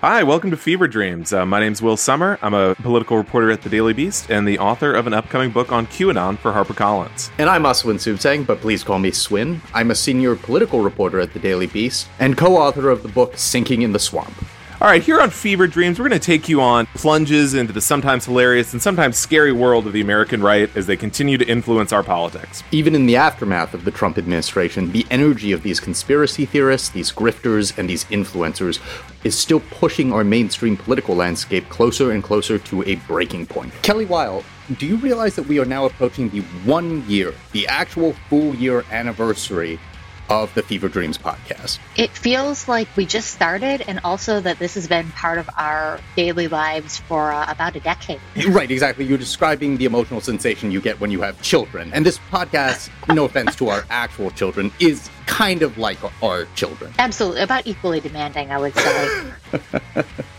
[0.00, 1.32] Hi, welcome to Fever Dreams.
[1.32, 2.38] Uh, my name's Will Sommer.
[2.40, 5.72] I'm a political reporter at the Daily Beast and the author of an upcoming book
[5.72, 7.32] on QAnon for HarperCollins.
[7.36, 9.60] And I'm Asawin Suebsaeng, but please call me Swin.
[9.74, 13.82] I'm a senior political reporter at the Daily Beast and co-author of the book Sinking
[13.82, 14.32] in the Swamp.
[14.80, 17.80] All right, here on Fever Dreams, we're going to take you on plunges into the
[17.80, 21.92] sometimes hilarious and sometimes scary world of the American right as they continue to influence
[21.92, 22.62] our politics.
[22.70, 27.10] Even in the aftermath of the Trump administration, the energy of these conspiracy theorists, these
[27.10, 28.78] grifters, and these influencers
[29.24, 33.72] is still pushing our mainstream political landscape closer and closer to a breaking point.
[33.82, 34.44] Kelly Weil,
[34.76, 38.84] do you realize that we are now approaching the one year, the actual full year
[38.92, 39.80] anniversary
[40.28, 41.78] of the Fever Dreams podcast.
[41.96, 46.00] It feels like we just started, and also that this has been part of our
[46.16, 48.20] daily lives for uh, about a decade.
[48.58, 49.04] Right, exactly.
[49.04, 51.92] You're describing the emotional sensation you get when you have children.
[51.92, 56.92] And this podcast, no offense to our actual children, is kind of like our children.
[56.98, 57.42] Absolutely.
[57.42, 59.32] About equally demanding, I would say.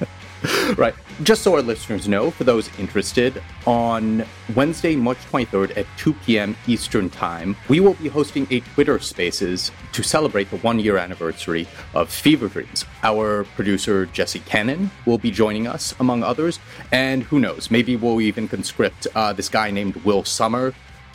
[0.77, 0.93] right.
[1.23, 6.55] Just so our listeners know, for those interested, on Wednesday, March 23rd at 2 p.m.
[6.65, 11.67] Eastern Time, we will be hosting a Twitter Spaces to celebrate the one year anniversary
[11.93, 12.85] of Fever Dreams.
[13.03, 16.59] Our producer, Jesse Cannon, will be joining us, among others.
[16.91, 20.73] And who knows, maybe we'll even conscript uh, this guy named Will Sommer,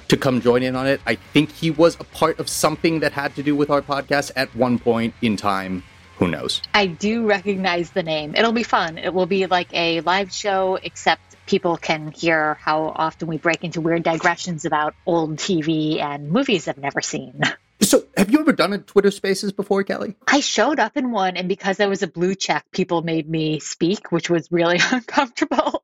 [0.09, 1.01] to come join in on it.
[1.07, 4.33] I think he was a part of something that had to do with our podcast
[4.37, 5.83] at one point in time
[6.17, 6.63] who knows?
[6.73, 8.35] I do recognize the name.
[8.35, 8.99] It'll be fun.
[8.99, 13.65] It will be like a live show, except people can hear how often we break
[13.65, 17.41] into weird digressions about old TV and movies I've never seen.
[17.81, 20.15] So, have you ever done a Twitter Spaces before, Kelly?
[20.27, 23.59] I showed up in one, and because I was a blue check, people made me
[23.59, 25.83] speak, which was really uncomfortable.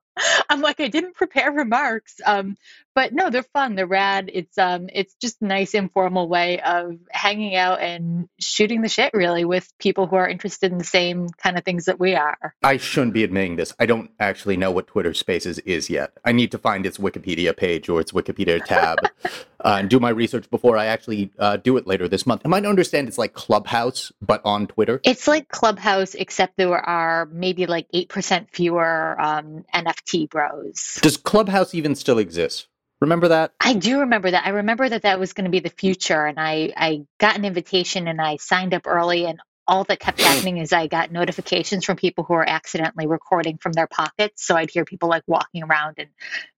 [0.48, 2.20] I'm like, I didn't prepare remarks.
[2.24, 2.56] Um,
[2.94, 3.74] but no, they're fun.
[3.76, 4.30] They're rad.
[4.32, 9.12] It's um, it's just a nice informal way of hanging out and shooting the shit,
[9.14, 12.54] really, with people who are interested in the same kind of things that we are.
[12.62, 13.72] I shouldn't be admitting this.
[13.78, 16.12] I don't actually know what Twitter Spaces is yet.
[16.24, 20.10] I need to find its Wikipedia page or its Wikipedia tab uh, and do my
[20.10, 22.42] research before I actually uh, do it later this month.
[22.44, 25.00] I might understand it's like Clubhouse, but on Twitter.
[25.04, 30.98] It's like Clubhouse, except there are maybe like eight percent fewer um, NFT bros.
[31.02, 32.66] Does Clubhouse even still exist?
[33.00, 33.52] Remember that?
[33.60, 34.46] I do remember that.
[34.46, 37.44] I remember that that was going to be the future, and I I got an
[37.44, 41.84] invitation and I signed up early, and all that kept happening is I got notifications
[41.84, 44.44] from people who were accidentally recording from their pockets.
[44.44, 46.08] So I'd hear people like walking around and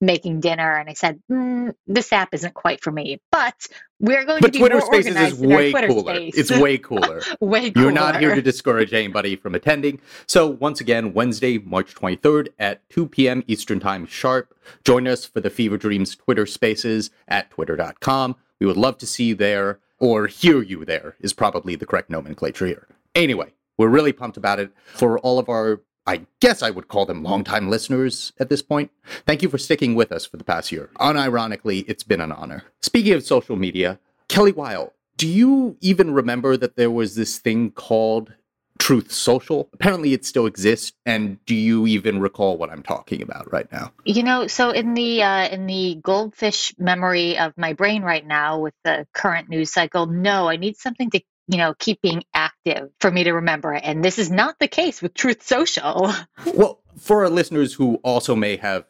[0.00, 3.66] making dinner, and I said, mm, "This app isn't quite for me." But
[4.00, 6.16] we're going but to be Twitter more Spaces organized is way Twitter cooler.
[6.16, 6.38] space.
[6.38, 7.22] It's way cooler.
[7.40, 7.84] way cooler.
[7.84, 10.00] You're not here to discourage anybody from attending.
[10.26, 13.44] So, once again, Wednesday, March 23rd at 2 p.m.
[13.46, 14.56] Eastern Time sharp.
[14.84, 18.36] Join us for the Fever Dreams Twitter spaces at twitter.com.
[18.58, 22.08] We would love to see you there, or hear you there, is probably the correct
[22.08, 22.88] nomenclature here.
[23.14, 24.72] Anyway, we're really pumped about it.
[24.94, 28.90] For all of our, I guess I would call them longtime listeners at this point,
[29.26, 30.90] thank you for sticking with us for the past year.
[30.98, 32.64] Unironically, it's been an honor.
[32.80, 37.70] Speaking of social media, Kelly Weil, do you even remember that there was this thing
[37.70, 38.32] called
[38.78, 39.68] Truth Social?
[39.72, 40.92] Apparently, it still exists.
[41.06, 43.92] And do you even recall what I'm talking about right now?
[44.04, 48.58] You know, so in the uh, in the goldfish memory of my brain right now,
[48.58, 52.90] with the current news cycle, no, I need something to you know keep being active
[53.00, 53.82] for me to remember it.
[53.84, 56.12] And this is not the case with Truth Social.
[56.54, 58.84] Well, for our listeners who also may have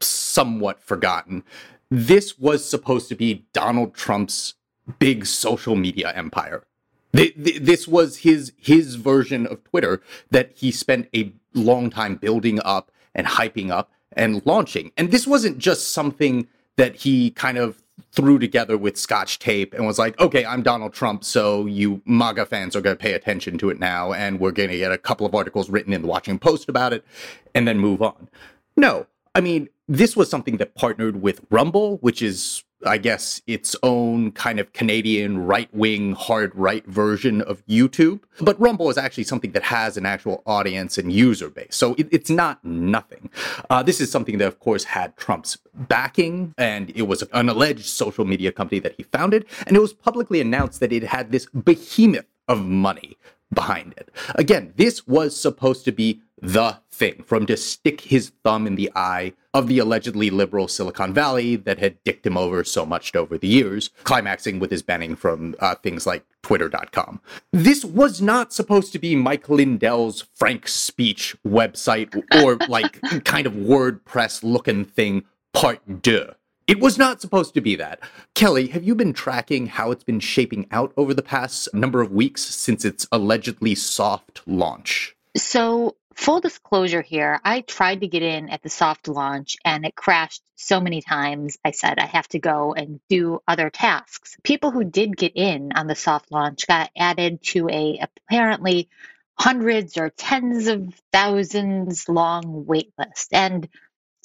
[0.00, 1.42] somewhat forgotten,
[1.90, 4.54] this was supposed to be Donald Trump's
[4.98, 6.64] big social media empire.
[7.14, 12.16] Th- th- This was his his version of Twitter that he spent a long time
[12.16, 14.92] building up and hyping up and launching.
[14.96, 17.82] And this wasn't just something that he kind of
[18.16, 22.46] threw together with scotch tape and was like, okay, I'm Donald Trump, so you MAGA
[22.46, 24.98] fans are going to pay attention to it now, and we're going to get a
[24.98, 27.04] couple of articles written in the Washington Post about it,
[27.54, 28.28] and then move on.
[28.76, 33.74] No, I mean, this was something that partnered with Rumble, which is, I guess, its
[33.82, 38.20] own kind of Canadian right wing, hard right version of YouTube.
[38.40, 41.74] But Rumble is actually something that has an actual audience and user base.
[41.74, 43.30] So it, it's not nothing.
[43.70, 47.86] Uh, this is something that, of course, had Trump's backing, and it was an alleged
[47.86, 49.46] social media company that he founded.
[49.66, 53.16] And it was publicly announced that it had this behemoth of money
[53.52, 54.10] behind it.
[54.34, 58.90] Again, this was supposed to be the thing from to stick his thumb in the
[58.94, 63.38] eye of the allegedly liberal Silicon Valley that had dicked him over so much over
[63.38, 67.20] the years, climaxing with his banning from uh, things like Twitter.com.
[67.52, 73.54] This was not supposed to be Mike Lindell's Frank Speech website or like kind of
[73.54, 76.34] WordPress looking thing, part deux.
[76.66, 78.00] It was not supposed to be that.
[78.34, 82.10] Kelly, have you been tracking how it's been shaping out over the past number of
[82.10, 85.14] weeks since its allegedly soft launch?
[85.36, 89.94] So Full disclosure here, I tried to get in at the soft launch and it
[89.94, 91.58] crashed so many times.
[91.64, 94.36] I said I have to go and do other tasks.
[94.42, 98.88] People who did get in on the soft launch got added to a apparently
[99.38, 103.34] hundreds or tens of thousands long wait list.
[103.34, 103.68] And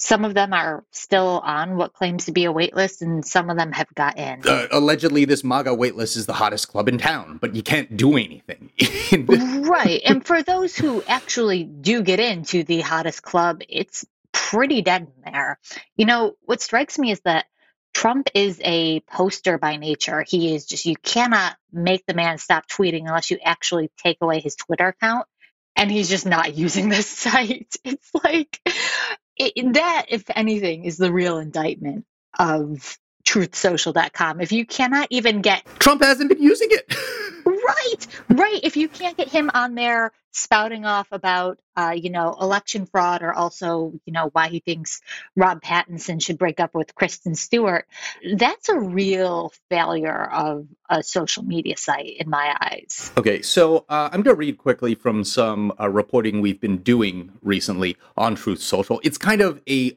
[0.02, 3.56] some of them are still on what claims to be a waitlist, and some of
[3.56, 4.42] them have got in.
[4.44, 8.16] Uh, allegedly, this MAGA waitlist is the hottest club in town, but you can't do
[8.16, 8.70] anything.
[9.64, 10.02] right.
[10.04, 15.32] And for those who actually do get into the hottest club, it's pretty dead in
[15.32, 15.60] there.
[15.96, 17.46] You know, what strikes me is that
[17.94, 20.24] Trump is a poster by nature.
[20.26, 24.40] He is just, you cannot make the man stop tweeting unless you actually take away
[24.40, 25.26] his Twitter account.
[25.76, 27.76] And he's just not using this site.
[27.84, 28.58] It's like,
[29.36, 32.04] it, that, if anything, is the real indictment
[32.38, 34.40] of truthsocial.com.
[34.40, 36.94] If you cannot even get Trump hasn't been using it.
[37.64, 38.60] right, right.
[38.62, 43.22] If you can't get him on there spouting off about, uh, you know, election fraud
[43.22, 45.02] or also, you know, why he thinks
[45.36, 47.86] Rob Pattinson should break up with Kristen Stewart,
[48.36, 53.12] that's a real failure of a social media site in my eyes.
[53.16, 57.32] Okay, so uh, I'm going to read quickly from some uh, reporting we've been doing
[57.42, 59.00] recently on Truth Social.
[59.04, 59.96] It's kind of a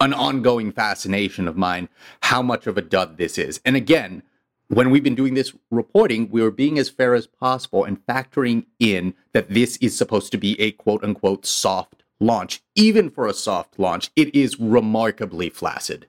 [0.00, 1.88] an ongoing fascination of mine
[2.22, 3.60] how much of a dud this is.
[3.64, 4.22] And again,
[4.68, 8.66] when we've been doing this reporting, we are being as fair as possible and factoring
[8.78, 12.62] in that this is supposed to be a quote unquote soft launch.
[12.74, 16.06] Even for a soft launch, it is remarkably flaccid.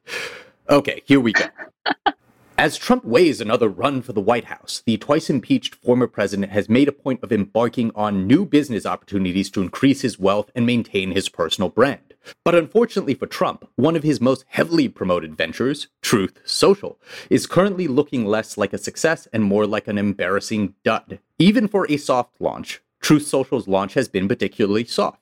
[0.70, 1.46] Okay, here we go.
[2.60, 6.68] As Trump weighs another run for the White House, the twice impeached former president has
[6.68, 11.12] made a point of embarking on new business opportunities to increase his wealth and maintain
[11.12, 12.16] his personal brand.
[12.44, 17.88] But unfortunately for Trump, one of his most heavily promoted ventures, Truth Social, is currently
[17.88, 21.20] looking less like a success and more like an embarrassing dud.
[21.38, 25.19] Even for a soft launch, Truth Social's launch has been particularly soft.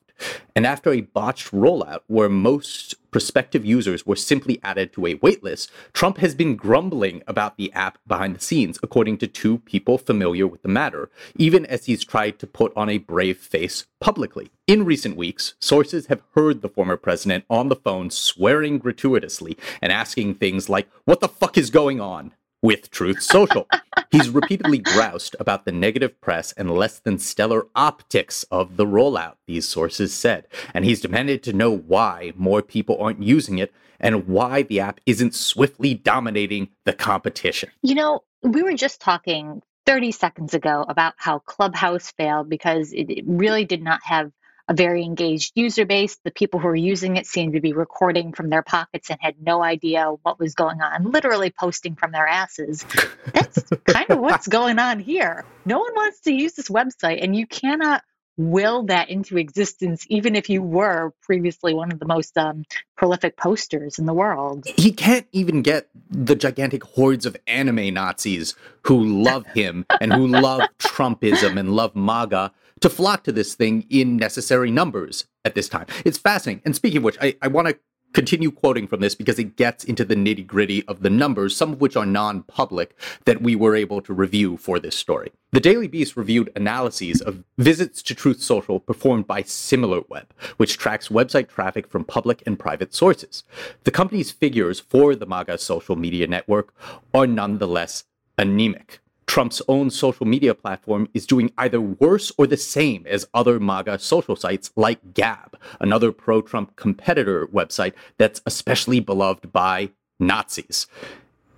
[0.56, 5.70] And after a botched rollout where most prospective users were simply added to a waitlist,
[5.94, 10.48] Trump has been grumbling about the app behind the scenes, according to two people familiar
[10.48, 14.50] with the matter, even as he's tried to put on a brave face publicly.
[14.68, 19.92] In recent weeks, sources have heard the former president on the phone swearing gratuitously and
[19.92, 22.34] asking things like, What the fuck is going on?
[22.62, 23.68] With Truth Social.
[24.12, 29.36] He's repeatedly groused about the negative press and less than stellar optics of the rollout,
[29.46, 34.28] these sources said, and he's demanded to know why more people aren't using it and
[34.28, 37.70] why the app isn't swiftly dominating the competition.
[37.82, 43.24] You know, we were just talking 30 seconds ago about how Clubhouse failed because it
[43.26, 44.32] really did not have
[44.68, 46.18] a very engaged user base.
[46.24, 49.36] The people who were using it seemed to be recording from their pockets and had
[49.42, 52.86] no idea what was going on, literally posting from their asses.
[53.34, 55.46] That's kind of what's going on here.
[55.66, 58.04] No one wants to use this website, and you cannot
[58.38, 62.64] will that into existence, even if you were previously one of the most um,
[62.96, 64.66] prolific posters in the world.
[64.78, 70.28] He can't even get the gigantic hordes of anime Nazis who love him and who
[70.28, 75.70] love Trumpism and love MAGA to flock to this thing in necessary numbers at this
[75.70, 75.86] time.
[76.06, 76.62] It's fascinating.
[76.66, 77.78] And speaking of which, I, I want to
[78.14, 81.74] continue quoting from this because it gets into the nitty gritty of the numbers, some
[81.74, 85.32] of which are non public, that we were able to review for this story.
[85.52, 90.26] The Daily Beast reviewed analyses of visits to Truth Social performed by SimilarWeb,
[90.58, 93.44] which tracks website traffic from public and private sources.
[93.84, 96.74] The company's figures for the MAGA social media network
[97.14, 98.06] are nonetheless
[98.38, 99.00] anemic.
[99.28, 104.00] Trump's own social media platform is doing either worse or the same as other MAGA
[104.00, 110.88] social sites like Gab, another pro Trump competitor website that's especially beloved by Nazis.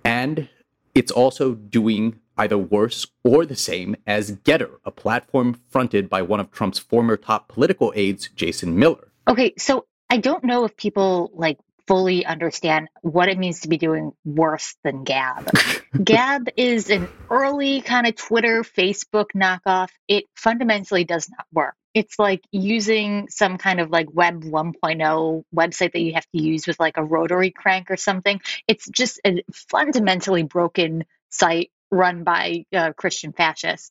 [0.04, 0.48] And
[0.94, 6.40] it's also doing either worse or the same as Gettr, a platform fronted by one
[6.40, 9.08] of Trump's former top political aides, Jason Miller.
[9.28, 11.58] Okay, so I don't know if people like
[11.90, 15.50] fully understand what it means to be doing worse than Gab.
[16.04, 19.88] Gab is an early kind of Twitter, Facebook knockoff.
[20.06, 21.74] It fundamentally does not work.
[21.92, 26.68] It's like using some kind of like Web 1.0 website that you have to use
[26.68, 28.40] with like a rotary crank or something.
[28.68, 33.90] It's just a fundamentally broken site run by uh, Christian fascists.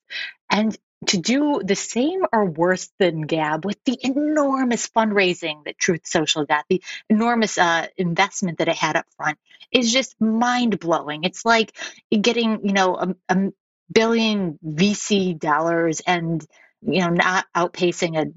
[0.50, 0.78] And
[1.08, 6.46] to do the same or worse than Gab with the enormous fundraising that Truth Social
[6.46, 9.38] got, the enormous uh, investment that it had up front
[9.72, 11.24] is just mind blowing.
[11.24, 11.74] It's like
[12.10, 13.52] getting, you know, a, a
[13.92, 16.46] billion VC dollars and,
[16.82, 18.34] you know, not outpacing a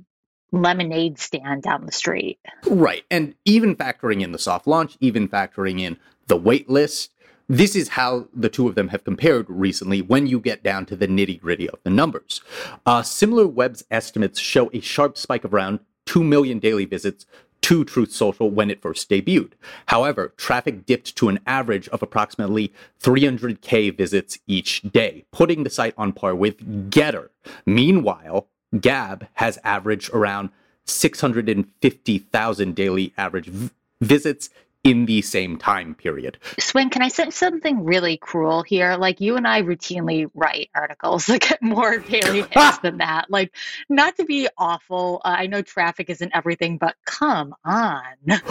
[0.57, 2.39] lemonade stand down the street.
[2.67, 3.05] Right.
[3.11, 7.11] And even factoring in the soft launch, even factoring in the wait list,
[7.49, 10.97] this is how the two of them have compared recently when you get down to
[10.97, 12.41] the nitty gritty of the numbers.
[12.87, 17.27] Uh, SimilarWeb's estimates show a sharp spike of around 2 million daily visits
[17.63, 19.53] to Truth Social when it first debuted.
[19.87, 25.95] However, traffic dipped to an average of approximately 300k visits each day, putting the site
[25.97, 27.29] on par with Gettr.
[27.65, 28.49] Meanwhile,
[28.81, 30.51] Gab has averaged around
[30.87, 33.71] 650,000 daily average v-
[34.01, 34.51] visits
[34.85, 36.39] in the same time period.
[36.59, 38.97] Swin, can I say something really cruel here?
[38.97, 43.31] Like you and I routinely write articles that get more daily hits than that.
[43.31, 43.55] Like,
[43.89, 45.21] not to be awful.
[45.25, 48.03] Uh, I know traffic isn't everything, but come on.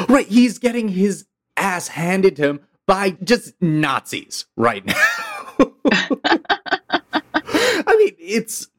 [0.07, 1.25] Right, he's getting his
[1.57, 4.93] ass handed to him by just Nazis right now.
[7.83, 8.69] I mean, it's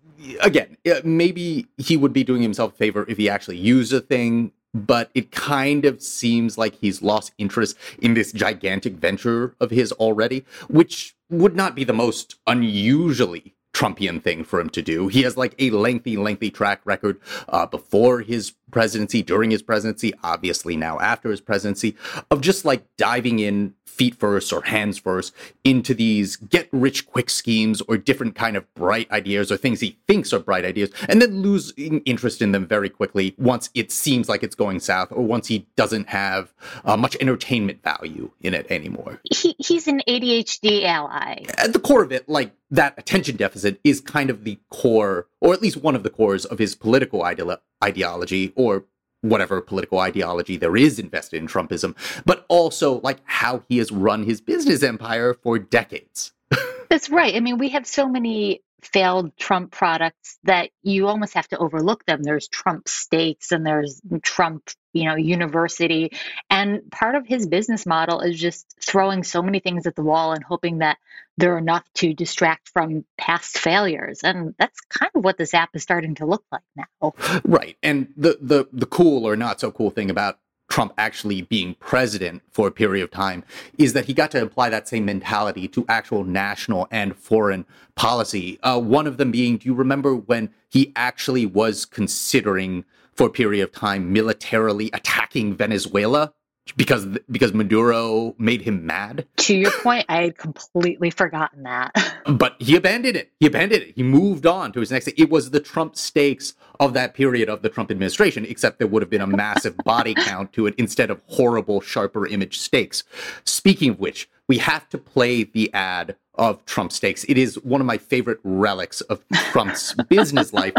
[0.40, 4.52] again, maybe he would be doing himself a favor if he actually used a thing
[4.74, 9.92] but it kind of seems like he's lost interest in this gigantic venture of his
[9.92, 15.08] already, which would not be the most unusually Trumpian thing for him to do.
[15.08, 20.12] He has like a lengthy, lengthy track record uh, before his presidency, during his presidency,
[20.24, 21.96] obviously now after his presidency,
[22.30, 27.28] of just like diving in feet first or hands first into these get rich quick
[27.28, 31.20] schemes or different kind of bright ideas or things he thinks are bright ideas and
[31.20, 35.22] then losing interest in them very quickly once it seems like it's going south or
[35.22, 36.54] once he doesn't have
[36.86, 39.20] uh, much entertainment value in it anymore.
[39.30, 41.44] He, he's an ADHD ally.
[41.58, 45.52] At the core of it, like that attention deficit is kind of the core, or
[45.52, 47.42] at least one of the cores of his political ide-
[47.82, 48.84] ideology or
[49.22, 54.24] whatever political ideology there is invested in Trumpism, but also like how he has run
[54.24, 56.32] his business empire for decades.
[56.88, 57.34] That's right.
[57.34, 62.04] I mean, we have so many failed Trump products that you almost have to overlook
[62.04, 62.22] them.
[62.22, 66.12] There's Trump Steaks and there's Trump, you know, University.
[66.50, 70.32] And part of his business model is just throwing so many things at the wall
[70.32, 70.98] and hoping that
[71.38, 74.20] they're enough to distract from past failures.
[74.22, 77.14] And that's kind of what this app is starting to look like now.
[77.44, 77.76] Right.
[77.82, 80.38] And the the the cool or not so cool thing about
[80.72, 83.44] Trump actually being president for a period of time
[83.76, 88.58] is that he got to apply that same mentality to actual national and foreign policy.
[88.62, 93.30] Uh, one of them being, do you remember when he actually was considering for a
[93.30, 96.32] period of time militarily attacking Venezuela?
[96.76, 99.26] because because Maduro made him mad.
[99.38, 101.92] To your point, I had completely forgotten that.
[102.26, 103.32] but he abandoned it.
[103.40, 103.94] He abandoned it.
[103.96, 105.08] He moved on to his next.
[105.08, 109.02] It was the Trump Steaks of that period of the Trump administration, except there would
[109.02, 113.04] have been a massive body count to it instead of horrible, sharper image steaks.
[113.44, 117.22] Speaking of which, we have to play the ad of Trump steaks.
[117.28, 120.74] It is one of my favorite relics of Trump's business life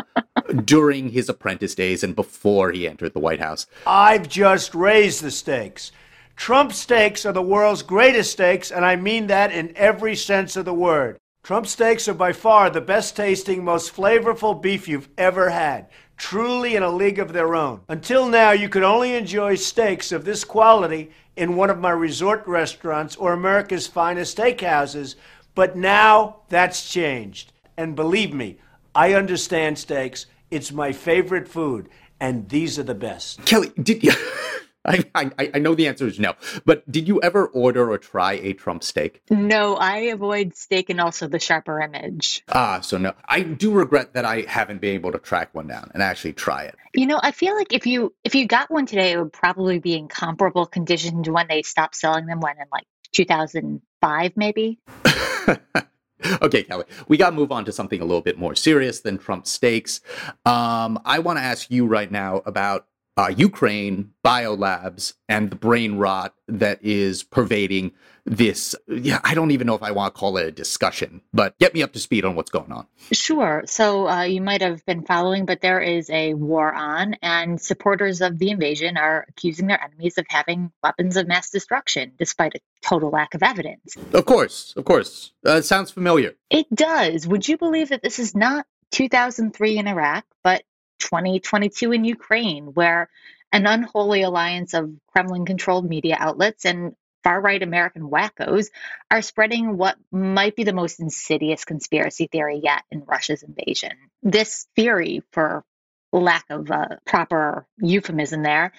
[0.66, 3.66] during his apprentice days and before he entered the White House.
[3.88, 5.94] I've just raised the stakes.
[6.36, 10.66] Trump steaks are the world's greatest steaks, and I mean that in every sense of
[10.66, 11.18] the word.
[11.44, 15.90] Trump steaks are by far the best tasting, most flavorful beef you've ever had.
[16.16, 17.82] Truly in a league of their own.
[17.90, 22.48] Until now, you could only enjoy steaks of this quality in one of my resort
[22.48, 25.16] restaurants or America's finest steakhouses,
[25.54, 27.52] but now that's changed.
[27.76, 28.60] And believe me,
[28.96, 30.28] I understand steaks.
[30.50, 31.90] It's my favorite food,
[32.22, 33.44] and these are the best.
[33.44, 34.14] Kelly, did you?
[34.86, 36.34] I, I, I know the answer is no,
[36.66, 39.22] but did you ever order or try a Trump steak?
[39.30, 42.44] No, I avoid steak and also the sharper image.
[42.50, 43.14] Ah, so no.
[43.28, 46.64] I do regret that I haven't been able to track one down and actually try
[46.64, 46.76] it.
[46.94, 49.80] You know, I feel like if you if you got one today, it would probably
[49.80, 52.40] be in comparable condition to when they stopped selling them.
[52.40, 54.80] When in like 2005, maybe.
[56.42, 59.18] okay, Kelly, we got to move on to something a little bit more serious than
[59.18, 60.02] Trump steaks.
[60.46, 65.98] Um, I want to ask you right now about uh, Ukraine biolabs and the brain
[65.98, 67.92] rot that is pervading
[68.26, 68.76] this.
[68.88, 71.74] Yeah, I don't even know if I want to call it a discussion, but get
[71.74, 72.88] me up to speed on what's going on.
[73.12, 73.64] Sure.
[73.66, 78.22] So uh, you might have been following, but there is a war on, and supporters
[78.22, 82.60] of the invasion are accusing their enemies of having weapons of mass destruction, despite a
[82.82, 83.96] total lack of evidence.
[84.14, 85.34] Of course, of course.
[85.46, 86.34] Uh, it sounds familiar.
[86.50, 87.28] It does.
[87.28, 90.64] Would you believe that this is not 2003 in Iraq, but
[91.00, 93.10] 2022 in Ukraine, where
[93.52, 98.68] an unholy alliance of Kremlin controlled media outlets and far right American wackos
[99.10, 103.92] are spreading what might be the most insidious conspiracy theory yet in Russia's invasion.
[104.22, 105.64] This theory, for
[106.12, 108.72] lack of a proper euphemism there,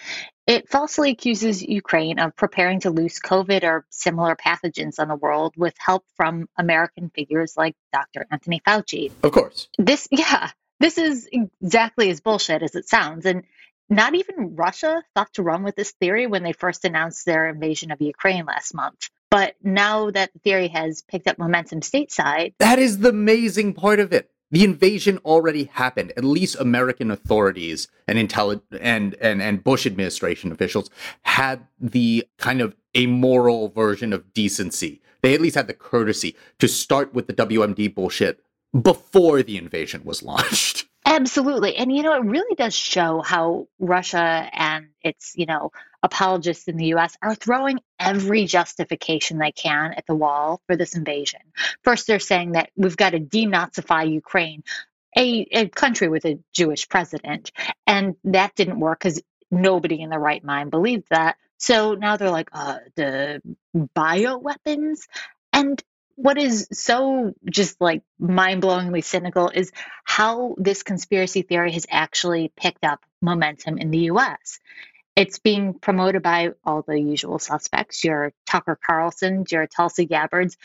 [0.47, 5.54] it falsely accuses Ukraine of preparing to loose COVID or similar pathogens on the world
[5.56, 8.26] with help from American figures like Dr.
[8.30, 9.11] Anthony Fauci.
[9.23, 9.68] Of course.
[9.78, 10.50] This, yeah,
[10.85, 13.25] this is exactly as bullshit as it sounds.
[13.25, 13.45] And
[13.88, 17.91] not even Russia thought to run with this theory when they first announced their invasion
[17.91, 19.09] of Ukraine last month.
[19.31, 23.99] But now that the theory has picked up momentum stateside, that is the amazing part
[23.99, 24.31] of it.
[24.50, 26.12] The invasion already happened.
[26.19, 30.91] At least American authorities and intelli- and, and and Bush administration officials
[31.23, 35.00] had the kind of amoral version of decency.
[35.23, 38.45] They at least had the courtesy to start with the WMD bullshit
[38.81, 40.87] before the invasion was launched.
[41.07, 41.76] Absolutely.
[41.76, 45.71] And, you know, it really does show how Russia and its, you know,
[46.02, 50.97] apologists in the US are throwing every justification they can at the wall for this
[50.97, 51.40] invasion.
[51.83, 54.64] First, they're saying that we've got to denazify Ukraine,
[55.16, 57.52] a, a country with a Jewish president.
[57.87, 61.37] And that didn't work because nobody in their right mind believed that.
[61.59, 63.43] So now they're like, uh, the
[63.75, 65.00] bioweapons.
[65.52, 65.83] And
[66.16, 69.73] what is so just like mind blowingly cynical is
[70.04, 74.61] how this conspiracy theory has actually picked up momentum in the US.
[75.16, 80.56] It's being promoted by all the usual suspects, your Tucker Carlson's, your Tulsi Gabbard's.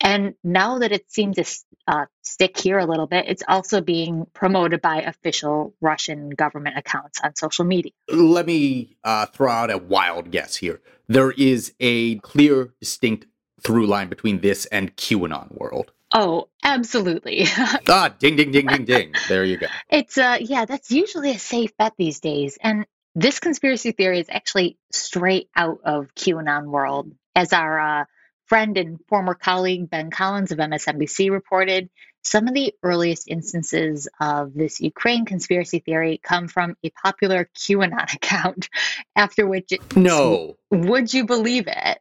[0.00, 1.44] And now that it seems to
[1.86, 7.20] uh, stick here a little bit, it's also being promoted by official Russian government accounts
[7.22, 7.92] on social media.
[8.10, 10.80] Let me uh, throw out a wild guess here.
[11.06, 13.26] There is a clear, distinct
[13.62, 15.92] through line between this and QAnon world.
[16.12, 17.46] Oh, absolutely.
[17.88, 19.14] ah, ding, ding, ding, ding, ding.
[19.28, 19.66] There you go.
[19.90, 22.58] It's uh, yeah, that's usually a safe bet these days.
[22.62, 28.04] And this conspiracy theory is actually straight out of QAnon world, as our uh,
[28.46, 31.90] friend and former colleague Ben Collins of MSNBC reported.
[32.22, 38.14] Some of the earliest instances of this Ukraine conspiracy theory come from a popular QAnon
[38.14, 38.68] account,
[39.14, 41.98] after which it, no, would you believe it?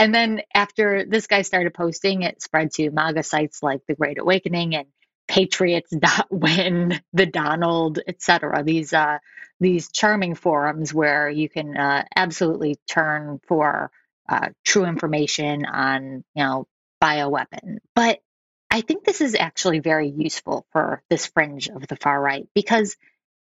[0.00, 4.18] And then after this guy started posting, it spread to MAGA sites like The Great
[4.18, 4.86] Awakening and
[5.28, 8.62] Patriots.win, The Donald, etc.
[8.64, 9.18] These uh,
[9.60, 13.90] these charming forums where you can uh, absolutely turn for
[14.26, 16.66] uh, true information on you know
[17.02, 17.80] bioweapon.
[17.94, 18.20] But
[18.70, 22.96] I think this is actually very useful for this fringe of the far right because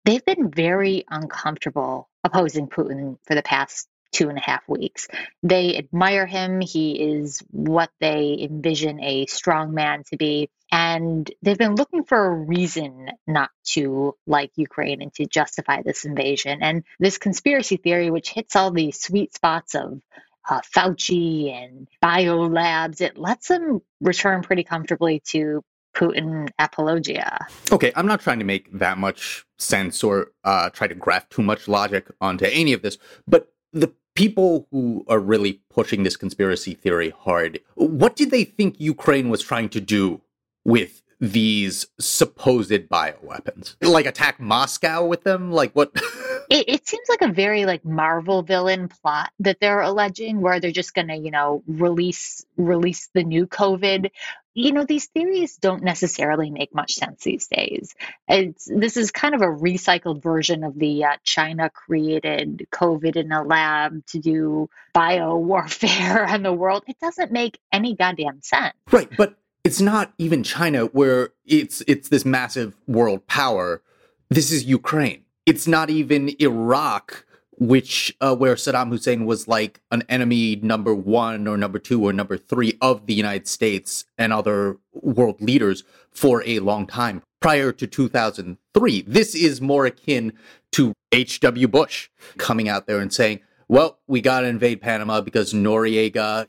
[0.05, 5.09] they've been very uncomfortable opposing Putin for the past two and a half weeks.
[5.43, 6.61] They admire him.
[6.61, 10.51] He is what they envision a strong man to be.
[10.71, 16.05] And they've been looking for a reason not to like Ukraine and to justify this
[16.05, 16.63] invasion.
[16.63, 20.01] And this conspiracy theory, which hits all the sweet spots of
[20.49, 25.63] uh, Fauci and biolabs, it lets them return pretty comfortably to
[25.95, 27.47] Putin apologia.
[27.73, 31.43] Okay, I'm not trying to make that much sense or uh, try to graft too
[31.43, 36.75] much logic onto any of this, but the people who are really pushing this conspiracy
[36.75, 40.21] theory hard, what did they think Ukraine was trying to do
[40.65, 43.77] with these supposed bioweapons?
[43.83, 45.51] Like attack Moscow with them?
[45.51, 45.91] Like what?
[46.51, 50.71] it, it, seems like a very like Marvel villain plot that they're alleging, where they're
[50.71, 54.11] just gonna, you know, release release the new COVID.
[54.55, 57.95] You know, these theories don't necessarily make much sense these days.
[58.29, 63.31] It's this is kind of a recycled version of the uh, China created COVID in
[63.31, 66.83] a lab to do bio warfare on the world.
[66.89, 68.75] It doesn't make any goddamn sense.
[68.91, 73.83] Right, but it's not even China where it's it's this massive world power.
[74.31, 77.25] This is Ukraine it's not even Iraq,
[77.59, 82.13] which uh, where Saddam Hussein was like an enemy number one or number two or
[82.13, 87.73] number three of the United States and other world leaders for a long time prior
[87.73, 89.03] to 2003.
[89.07, 90.35] This is more akin
[90.73, 91.67] to H.W.
[91.67, 96.45] Bush coming out there and saying, well, we got to invade Panama because Noriega,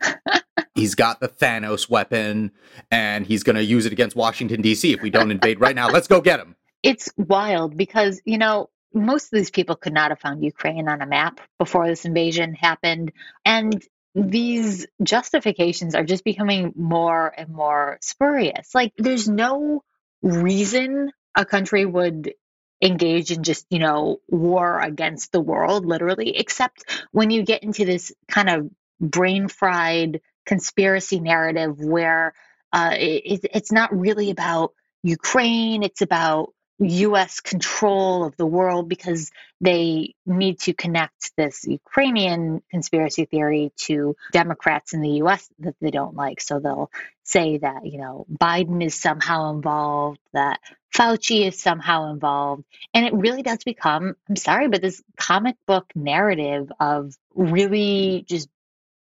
[0.80, 2.52] he's got the Thanos weapon
[2.89, 4.94] and he's going to use it against Washington, D.C.
[4.94, 5.89] if we don't invade right now.
[5.89, 6.56] Let's go get him.
[6.82, 11.02] It's wild because, you know, most of these people could not have found Ukraine on
[11.02, 13.12] a map before this invasion happened.
[13.46, 18.74] And these justifications are just becoming more and more spurious.
[18.74, 19.84] Like, there's no
[20.22, 22.34] reason a country would
[22.82, 27.86] engage in just, you know, war against the world, literally, except when you get into
[27.86, 32.33] this kind of brain fried conspiracy narrative where
[32.73, 39.31] uh, it, it's not really about Ukraine, it's about US control of the world because
[39.62, 45.91] they need to connect this Ukrainian conspiracy theory to Democrats in the US that they
[45.91, 46.41] don't like.
[46.41, 46.89] So they'll
[47.23, 50.62] say that, you know, Biden is somehow involved, that
[50.95, 52.63] Fauci is somehow involved.
[52.95, 58.49] And it really does become, I'm sorry, but this comic book narrative of really just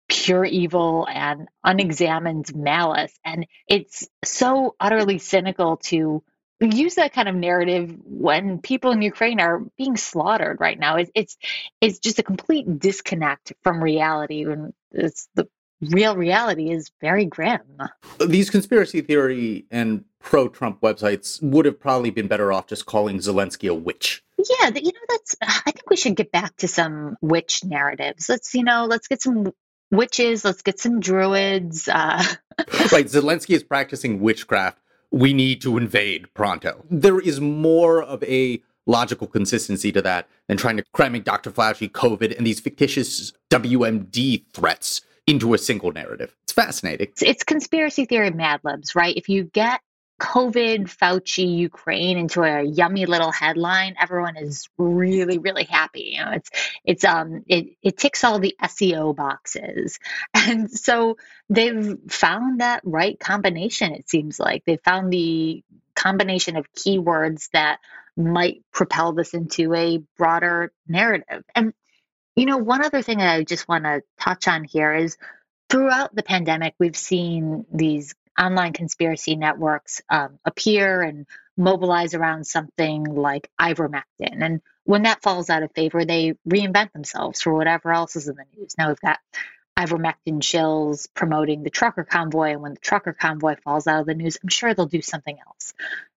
[0.08, 3.12] pure evil and unexamined malice.
[3.24, 6.22] And it's so utterly cynical to
[6.60, 10.96] use that kind of narrative when people in Ukraine are being slaughtered right now.
[10.96, 11.36] It's it's,
[11.80, 15.48] it's just a complete disconnect from reality when it's the
[15.80, 17.60] real reality is very grim.
[18.24, 23.18] These conspiracy theory and pro Trump websites would have probably been better off just calling
[23.18, 24.24] Zelensky a witch.
[24.38, 28.28] Yeah, you know that's I think we should get back to some witch narratives.
[28.28, 29.52] Let's you know, let's get some
[29.90, 31.88] witches, let's get some druids.
[31.88, 32.22] Uh...
[32.92, 34.78] right, Zelensky is practicing witchcraft.
[35.10, 36.84] We need to invade pronto.
[36.90, 41.50] There is more of a logical consistency to that than trying to cram Dr.
[41.50, 46.34] Fauci, COVID, and these fictitious WMD threats into a single narrative.
[46.44, 47.08] It's fascinating.
[47.08, 49.14] It's, it's conspiracy theory mad libs, right?
[49.16, 49.80] If you get
[50.18, 56.14] COVID, Fauci, Ukraine into a yummy little headline, everyone is really, really happy.
[56.16, 56.50] You know, it's
[56.84, 59.98] it's um it it ticks all the SEO boxes,
[60.34, 61.16] and so
[61.48, 63.92] they've found that right combination.
[63.92, 65.62] It seems like they found the
[65.94, 67.78] combination of keywords that
[68.16, 71.44] might propel this into a broader narrative.
[71.54, 71.72] And
[72.34, 75.16] you know, one other thing that I just want to touch on here is
[75.68, 83.04] throughout the pandemic, we've seen these online conspiracy networks um, appear and mobilize around something
[83.04, 84.42] like ivermectin.
[84.42, 88.36] And when that falls out of favor, they reinvent themselves for whatever else is in
[88.36, 88.74] the news.
[88.78, 89.18] Now we've got
[89.78, 92.52] ivermectin chills promoting the trucker convoy.
[92.52, 95.36] And when the trucker convoy falls out of the news, I'm sure they'll do something
[95.46, 95.74] else.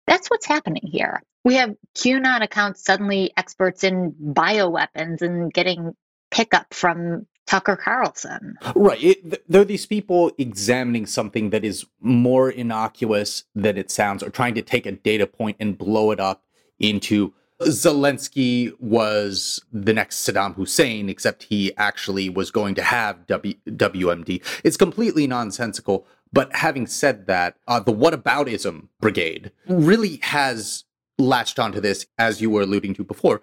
[0.07, 1.21] That's what's happening here.
[1.43, 5.95] We have QAnon accounts suddenly experts in bioweapons and getting
[6.31, 8.55] pickup from Tucker Carlson.
[8.75, 9.03] Right.
[9.03, 14.29] It, there are these people examining something that is more innocuous than it sounds, or
[14.29, 16.43] trying to take a data point and blow it up
[16.79, 23.55] into Zelensky was the next Saddam Hussein, except he actually was going to have w-
[23.67, 24.43] WMD.
[24.63, 26.07] It's completely nonsensical.
[26.33, 30.85] But having said that, uh, the whataboutism brigade really has
[31.19, 33.41] latched onto this, as you were alluding to before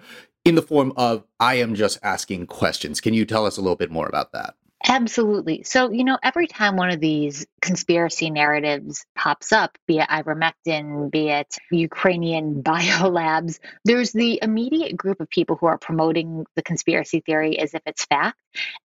[0.49, 3.03] in the form of I am just asking questions.
[3.03, 4.55] Can you tell us a little bit more about that?
[4.83, 5.65] Absolutely.
[5.65, 11.11] So, you know, every time one of these conspiracy narratives pops up, be it ivermectin,
[11.11, 17.21] be it Ukrainian biolabs, there's the immediate group of people who are promoting the conspiracy
[17.21, 18.39] theory as if it's fact.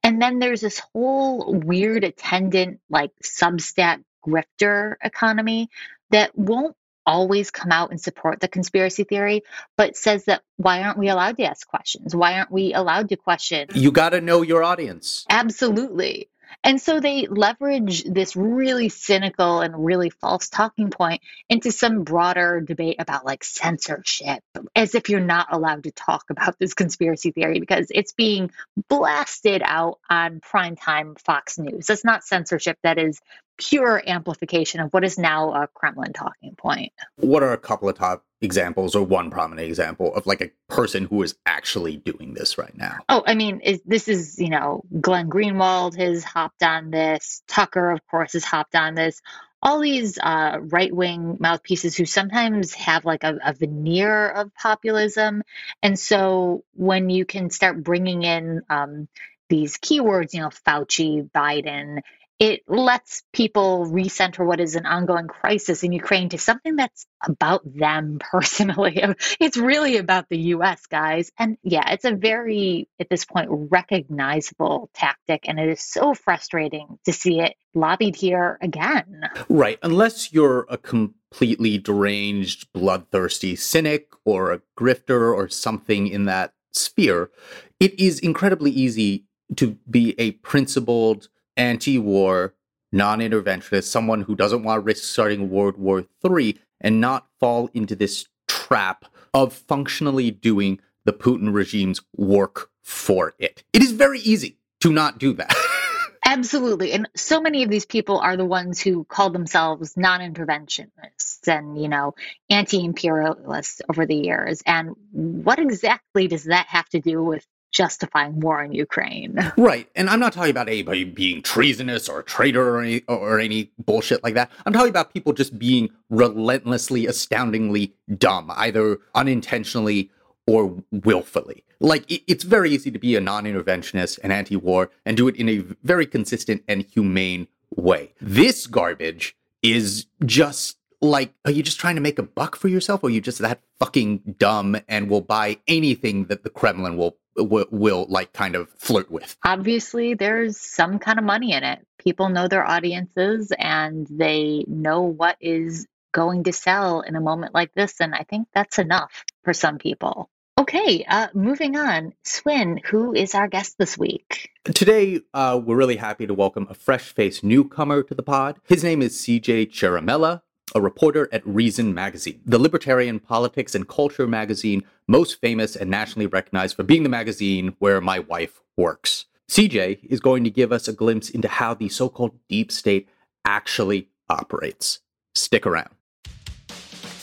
[0.03, 5.68] And then there's this whole weird attendant, like Substack grifter economy
[6.11, 6.77] that won't
[7.11, 9.42] always come out and support the conspiracy theory,
[9.77, 12.14] but says that why aren't we allowed to ask questions?
[12.14, 13.68] Why aren't we allowed to question?
[13.75, 15.27] You got to know your audience.
[15.29, 16.31] Absolutely.
[16.62, 22.61] And so they leverage this really cynical and really false talking point into some broader
[22.61, 24.42] debate about like censorship,
[24.75, 28.51] as if you're not allowed to talk about this conspiracy theory because it's being
[28.88, 31.87] blasted out on primetime Fox News.
[31.87, 33.20] That's not censorship, that is
[33.61, 36.92] pure amplification of what is now a Kremlin talking point.
[37.16, 41.05] What are a couple of top examples or one prominent example of like a person
[41.05, 42.96] who is actually doing this right now?
[43.09, 47.42] Oh, I mean, is, this is, you know, Glenn Greenwald has hopped on this.
[47.46, 49.20] Tucker, of course, has hopped on this.
[49.62, 55.42] All these uh, right wing mouthpieces who sometimes have like a, a veneer of populism.
[55.83, 59.07] And so when you can start bringing in um,
[59.51, 62.01] these keywords, you know, Fauci, Biden,
[62.40, 67.61] it lets people recenter what is an ongoing crisis in Ukraine to something that's about
[67.66, 69.05] them personally.
[69.38, 71.31] It's really about the US, guys.
[71.38, 75.48] And yeah, it's a very, at this point, recognizable tactic.
[75.48, 79.20] And it is so frustrating to see it lobbied here again.
[79.50, 79.79] Right.
[79.83, 87.31] Unless you're a completely deranged, bloodthirsty cynic or a grifter or something in that sphere,
[87.79, 89.26] it is incredibly easy
[89.57, 91.29] to be a principled,
[91.61, 92.55] anti-war,
[92.90, 97.94] non-interventionist, someone who doesn't want to risk starting World War III and not fall into
[97.94, 103.62] this trap of functionally doing the Putin regime's work for it.
[103.73, 105.55] It is very easy to not do that.
[106.25, 106.92] Absolutely.
[106.92, 111.81] And so many of these people are the ones who call themselves non interventionists and,
[111.81, 112.14] you know,
[112.49, 114.62] anti imperialists over the years.
[114.64, 119.38] And what exactly does that have to do with justifying war in Ukraine.
[119.56, 119.88] Right.
[119.94, 123.70] And I'm not talking about anybody being treasonous or a traitor or any, or any
[123.78, 124.50] bullshit like that.
[124.64, 130.11] I'm talking about people just being relentlessly, astoundingly dumb, either unintentionally
[130.46, 131.64] or willfully.
[131.78, 135.28] Like, it, it's very easy to be a non interventionist and anti war and do
[135.28, 138.12] it in a very consistent and humane way.
[138.20, 143.02] This garbage is just like, are you just trying to make a buck for yourself,
[143.02, 147.16] or are you just that fucking dumb and will buy anything that the Kremlin will
[147.37, 149.37] will, will like kind of flirt with?
[149.45, 151.87] Obviously, there's some kind of money in it.
[151.99, 157.55] People know their audiences and they know what is going to sell in a moment
[157.55, 160.29] like this, and I think that's enough for some people.
[160.59, 162.12] Okay, uh, moving on.
[162.25, 164.51] Swin, who is our guest this week?
[164.64, 168.59] Today, uh, we're really happy to welcome a fresh faced newcomer to the pod.
[168.69, 170.43] His name is CJ Ciaramella,
[170.74, 176.26] a reporter at Reason Magazine, the libertarian politics and culture magazine most famous and nationally
[176.26, 179.26] recognized for being the magazine where my wife works.
[179.50, 183.09] CJ is going to give us a glimpse into how the so called deep state
[183.44, 185.00] actually operates.
[185.35, 185.90] Stick around.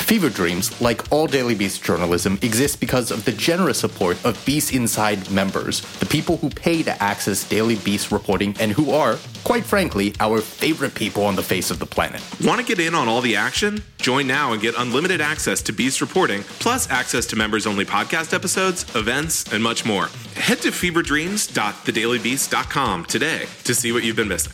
[0.07, 4.73] Fever Dreams, like all Daily Beast journalism, exists because of the generous support of Beast
[4.73, 9.65] Inside members, the people who pay to access Daily Beast reporting and who are, quite
[9.65, 12.21] frankly, our favorite people on the face of the planet.
[12.41, 13.83] Want to get in on all the action?
[13.97, 18.33] Join now and get unlimited access to Beast reporting, plus access to members only podcast
[18.33, 20.07] episodes, events, and much more.
[20.35, 24.53] Head to feverdreams.thedailybeast.com today to see what you've been missing.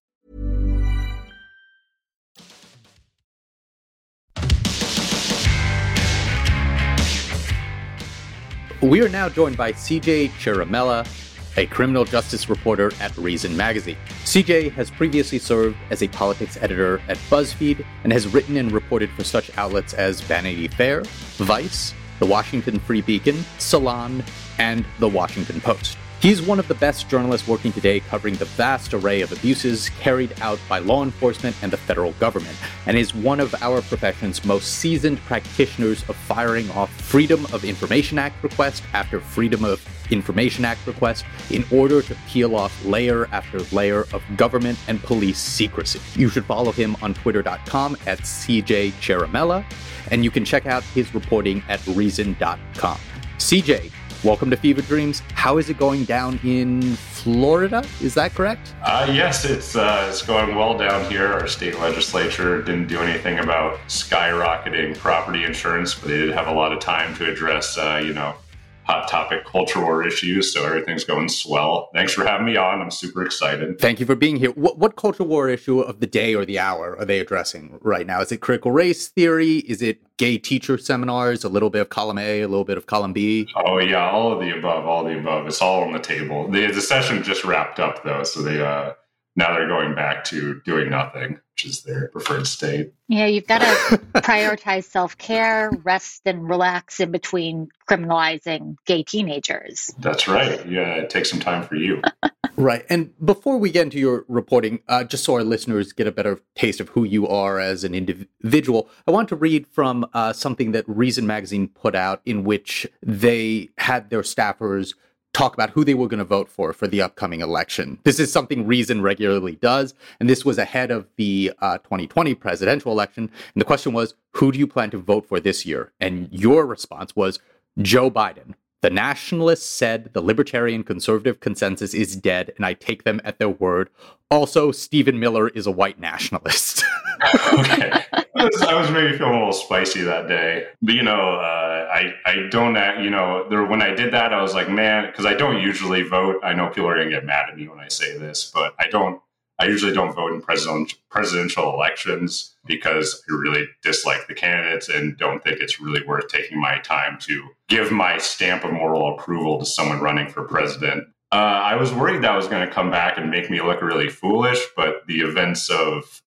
[8.81, 11.07] We are now joined by CJ Ciaramella,
[11.55, 13.95] a criminal justice reporter at Reason Magazine.
[14.23, 19.11] CJ has previously served as a politics editor at BuzzFeed and has written and reported
[19.11, 21.03] for such outlets as Vanity Fair,
[21.37, 24.23] Vice, The Washington Free Beacon, Salon,
[24.57, 25.95] and The Washington Post.
[26.21, 30.39] He's one of the best journalists working today covering the vast array of abuses carried
[30.39, 32.55] out by law enforcement and the federal government,
[32.85, 38.19] and is one of our profession's most seasoned practitioners of firing off Freedom of Information
[38.19, 43.59] Act request after Freedom of Information Act request in order to peel off layer after
[43.75, 45.99] layer of government and police secrecy.
[46.13, 49.65] You should follow him on twitter.com at CJ Ciaramella,
[50.11, 52.99] and you can check out his reporting at reason.com.
[53.39, 53.91] CJ,
[54.23, 55.23] Welcome to Fever Dreams.
[55.33, 57.83] How is it going down in Florida?
[58.03, 58.75] Is that correct?
[58.83, 61.25] Uh, yes, it's uh, it's going well down here.
[61.25, 66.53] Our state legislature didn't do anything about skyrocketing property insurance, but they did have a
[66.53, 68.35] lot of time to address, uh, you know,
[68.83, 70.53] hot topic culture war issues.
[70.53, 71.89] So everything's going swell.
[71.93, 72.81] Thanks for having me on.
[72.81, 73.79] I'm super excited.
[73.79, 74.51] Thank you for being here.
[74.51, 78.05] What, what culture war issue of the day or the hour are they addressing right
[78.05, 78.21] now?
[78.21, 79.57] Is it critical race theory?
[79.59, 81.43] Is it gay teacher seminars?
[81.43, 83.47] A little bit of column A, a little bit of column B?
[83.55, 84.85] Oh yeah, all of the above.
[84.85, 85.47] All of the above.
[85.47, 86.49] It's all on the table.
[86.49, 88.93] The, the session just wrapped up though, so they uh,
[89.35, 92.93] now they're going back to doing nothing, which is their preferred state.
[93.07, 99.93] Yeah, you've got to prioritize self care, rest, and relax in between criminalizing gay teenagers.
[99.99, 100.65] That's right.
[100.67, 102.01] Yeah, it takes some time for you.
[102.55, 102.85] right.
[102.89, 106.39] And before we get into your reporting, uh, just so our listeners get a better
[106.55, 110.73] taste of who you are as an individual, I want to read from uh, something
[110.73, 114.93] that Reason Magazine put out in which they had their staffers
[115.33, 117.99] talk about who they were going to vote for for the upcoming election.
[118.03, 122.91] This is something Reason regularly does, and this was ahead of the uh, 2020 presidential
[122.91, 123.29] election.
[123.53, 125.91] And the question was, who do you plan to vote for this year?
[125.99, 127.39] And your response was
[127.81, 128.53] Joe Biden.
[128.81, 133.49] The nationalists said the libertarian conservative consensus is dead, and I take them at their
[133.49, 133.89] word.
[134.31, 136.83] Also, Stephen Miller is a white nationalist.
[137.53, 138.03] okay.
[138.35, 140.67] I was, maybe feeling a little spicy that day.
[140.81, 144.41] But, you know, uh, I, I don't, you know, there, when I did that, I
[144.41, 146.39] was like, man, because I don't usually vote.
[146.43, 148.73] I know people are going to get mad at me when I say this, but
[148.79, 149.21] I don't
[149.61, 155.15] I usually don't vote in president, presidential elections because I really dislike the candidates and
[155.19, 159.59] don't think it's really worth taking my time to give my stamp of moral approval
[159.59, 161.03] to someone running for president.
[161.31, 164.09] Uh, I was worried that was going to come back and make me look really
[164.09, 166.20] foolish, but the events of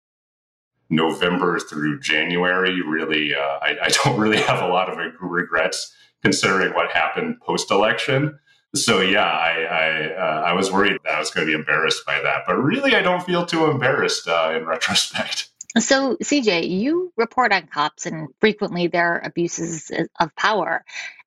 [0.91, 6.73] November through January really, uh, I, I, don't really have a lot of regrets considering
[6.75, 8.39] what happened post election.
[8.75, 12.05] So yeah, I I, uh, I, was worried that I was going to be embarrassed
[12.05, 15.51] by that, but really I don't feel too embarrassed uh, in retrospect.
[15.77, 20.85] So, CJ, you report on cops and frequently their abuses of power.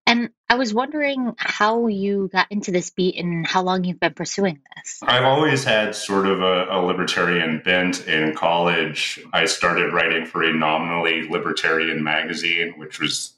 [0.08, 4.14] And I was wondering how you got into this beat and how long you've been
[4.14, 5.00] pursuing this.
[5.04, 9.20] I've always had sort of a, a, libertarian bent in college.
[9.34, 13.34] I started writing for a nominally libertarian magazine, which was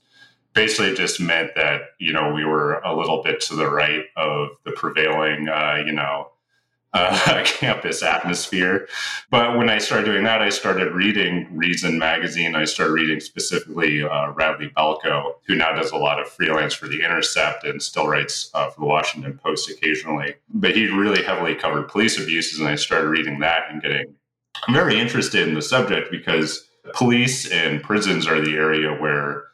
[0.53, 4.49] basically just meant that, you know, we were a little bit to the right of
[4.63, 6.29] the prevailing, uh, you know,
[6.93, 8.87] uh, campus atmosphere.
[9.29, 12.55] But when I started doing that, I started reading Reason magazine.
[12.55, 16.87] I started reading specifically uh, Radley Balko, who now does a lot of freelance for
[16.87, 20.35] The Intercept and still writes uh, for the Washington Post occasionally.
[20.49, 24.15] But he really heavily covered police abuses, and I started reading that and getting
[24.71, 29.45] very interested in the subject because police and prisons are the area where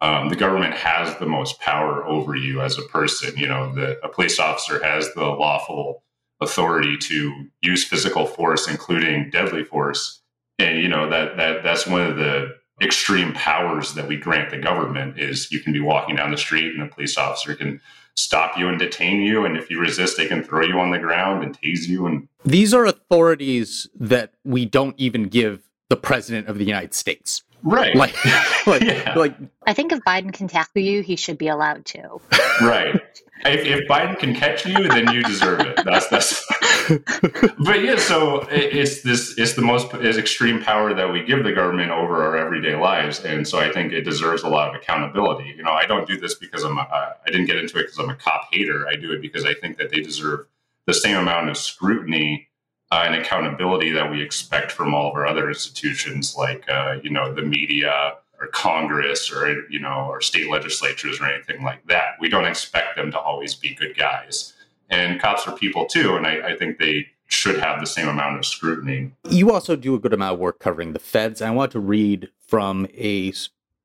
[0.00, 3.36] um, the government has the most power over you as a person.
[3.36, 6.02] You know, the, a police officer has the lawful
[6.44, 10.20] authority to use physical force, including deadly force.
[10.58, 14.58] And you know that that that's one of the extreme powers that we grant the
[14.58, 17.80] government is you can be walking down the street and a police officer can
[18.16, 19.44] stop you and detain you.
[19.44, 22.06] And if you resist they can throw you on the ground and tase you.
[22.06, 27.42] And these are authorities that we don't even give the president of the United States
[27.64, 27.96] Right.
[27.96, 28.14] Like,
[28.66, 29.14] like, yeah.
[29.16, 29.34] like.
[29.66, 32.20] I think if Biden can tackle you, he should be allowed to.
[32.60, 33.00] Right.
[33.46, 35.80] If, if Biden can catch you, then you deserve it.
[35.84, 36.46] That's that's.
[37.58, 39.36] but yeah, so it's this.
[39.38, 43.24] It's the most is extreme power that we give the government over our everyday lives,
[43.24, 45.54] and so I think it deserves a lot of accountability.
[45.56, 46.78] You know, I don't do this because I'm.
[46.78, 46.82] A,
[47.26, 48.86] I didn't get into it because I'm a cop hater.
[48.86, 50.46] I do it because I think that they deserve
[50.86, 52.48] the same amount of scrutiny
[52.94, 57.10] uh, and accountability that we expect from all of our other institutions, like uh, you
[57.10, 62.10] know the media or Congress or you know or state legislatures or anything like that.
[62.20, 64.52] We don't expect them to always be good guys,
[64.90, 68.38] and cops are people too, and I, I think they should have the same amount
[68.38, 69.10] of scrutiny.
[69.28, 71.42] You also do a good amount of work covering the feds.
[71.42, 73.32] I want to read from a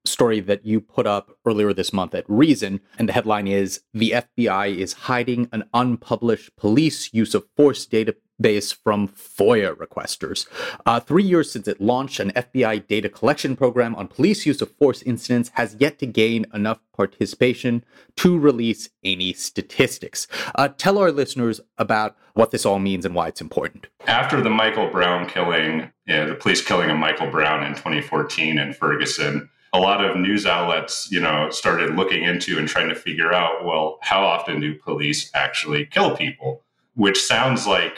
[0.06, 4.12] story that you put up earlier this month at Reason, and the headline is The
[4.12, 10.48] FBI is hiding an unpublished police use of force data base from FOIA requesters.
[10.86, 14.72] Uh, three years since it launched, an FBI data collection program on police use of
[14.72, 17.84] force incidents has yet to gain enough participation
[18.18, 20.28] to release any statistics.
[20.56, 23.88] Uh, tell our listeners about what this all means and why it's important.
[24.08, 29.50] After the Michael Brown killing, the police killing of Michael Brown in 2014 in Ferguson,
[29.74, 33.64] a lot of news outlets, you know, started looking into and trying to figure out,
[33.66, 36.64] well, how often do police actually kill people?
[36.96, 37.96] Which sounds like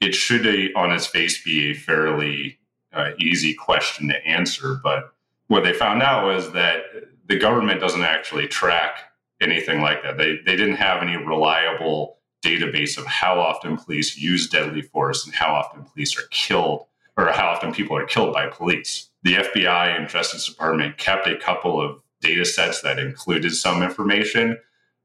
[0.00, 2.58] it should, on its face, be a fairly
[2.92, 4.80] uh, easy question to answer.
[4.82, 5.12] But
[5.48, 6.82] what they found out was that
[7.28, 8.98] the government doesn't actually track
[9.40, 10.18] anything like that.
[10.18, 15.34] They, they didn't have any reliable database of how often police use deadly force and
[15.34, 16.86] how often police are killed
[17.16, 19.10] or how often people are killed by police.
[19.22, 24.58] The FBI and Justice Department kept a couple of data sets that included some information,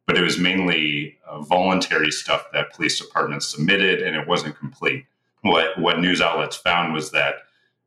[0.07, 5.05] but it was mainly uh, voluntary stuff that police departments submitted, and it wasn't complete.
[5.41, 7.35] What what news outlets found was that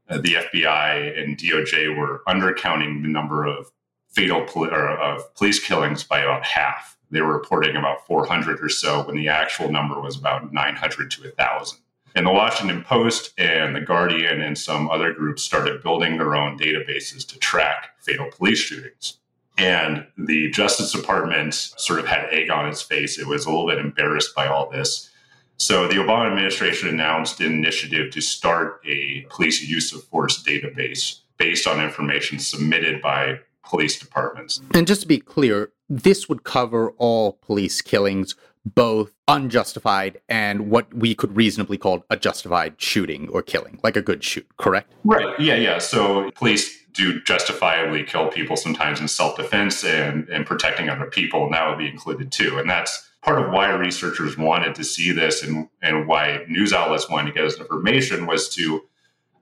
[0.09, 3.71] uh, the FBI and DOJ were undercounting the number of
[4.09, 6.97] fatal poli- or of police killings by about half.
[7.11, 11.23] They were reporting about 400 or so, when the actual number was about 900 to
[11.23, 11.79] 1,000.
[12.15, 16.59] And the Washington Post and the Guardian and some other groups started building their own
[16.59, 19.19] databases to track fatal police shootings.
[19.59, 23.19] And the Justice Department sort of had egg on its face.
[23.19, 25.11] It was a little bit embarrassed by all this.
[25.57, 31.21] So the Obama administration announced an initiative to start a police use of force database
[31.37, 34.61] based on information submitted by police departments.
[34.73, 40.93] And just to be clear, this would cover all police killings, both unjustified and what
[40.95, 44.93] we could reasonably call a justified shooting or killing, like a good shoot, correct?
[45.05, 45.39] Right.
[45.41, 45.79] Yeah, yeah.
[45.79, 51.45] So police do justifiably kill people sometimes in self defense and, and protecting other people,
[51.45, 52.59] and that would be included too.
[52.59, 57.11] And that's part of why researchers wanted to see this and, and why news outlets
[57.11, 58.83] wanted to get us information was to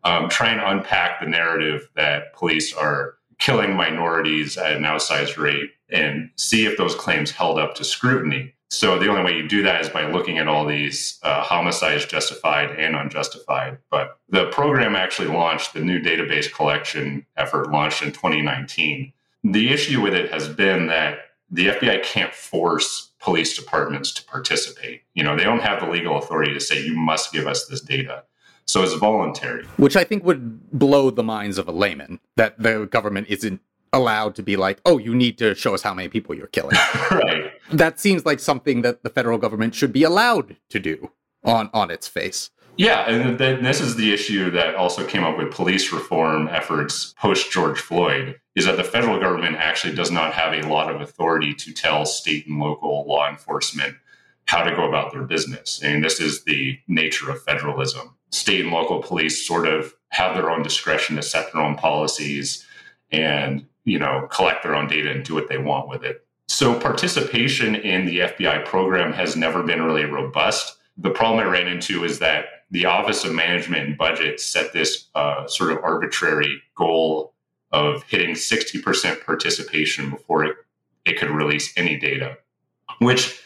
[0.04, 5.70] um, try and unpack the narrative that police are killing minorities at an outsized rate
[5.90, 8.54] and see if those claims held up to scrutiny.
[8.70, 12.04] So the only way you do that is by looking at all these uh, homicides,
[12.04, 13.78] justified and unjustified.
[13.90, 19.12] But the program actually launched, the new database collection effort launched in 2019.
[19.44, 21.18] The issue with it has been that
[21.50, 25.02] the FBI can't force police departments to participate.
[25.14, 27.80] You know, they don't have the legal authority to say, you must give us this
[27.80, 28.24] data.
[28.66, 29.64] So it's voluntary.
[29.76, 33.60] Which I think would blow the minds of a layman that the government isn't
[33.92, 36.76] allowed to be like, oh, you need to show us how many people you're killing.
[37.12, 37.52] right.
[37.70, 41.10] That seems like something that the federal government should be allowed to do
[41.44, 42.50] on on its face.
[42.78, 47.14] Yeah, and th- this is the issue that also came up with police reform efforts
[47.18, 51.00] post George Floyd is that the federal government actually does not have a lot of
[51.00, 53.96] authority to tell state and local law enforcement
[54.46, 55.80] how to go about their business.
[55.82, 58.16] And this is the nature of federalism.
[58.30, 62.66] State and local police sort of have their own discretion to set their own policies
[63.10, 66.25] and, you know, collect their own data and do what they want with it.
[66.48, 70.78] So participation in the FBI program has never been really robust.
[70.96, 75.06] The problem I ran into is that the Office of Management and Budget set this
[75.14, 77.34] uh, sort of arbitrary goal
[77.72, 80.56] of hitting 60% participation before it,
[81.04, 82.38] it could release any data,
[83.00, 83.40] which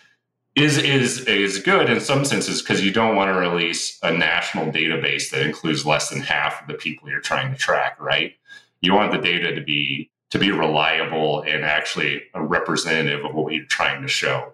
[0.57, 4.67] is is is good in some senses because you don't want to release a national
[4.67, 8.35] database that includes less than half of the people you're trying to track, right?
[8.81, 13.53] You want the data to be to be reliable and actually a representative of what
[13.53, 14.53] you're trying to show.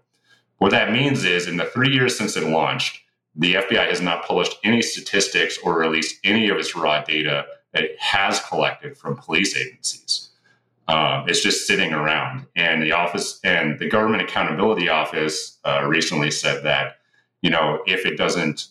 [0.59, 3.01] What that means is in the three years since it launched,
[3.35, 7.85] the FBI has not published any statistics or released any of its raw data that
[7.85, 10.31] it has collected from police agencies.
[10.89, 12.47] Um, it's just sitting around.
[12.57, 16.99] And the office and the Government Accountability Office uh, recently said that,
[17.43, 18.69] you know, if it doesn't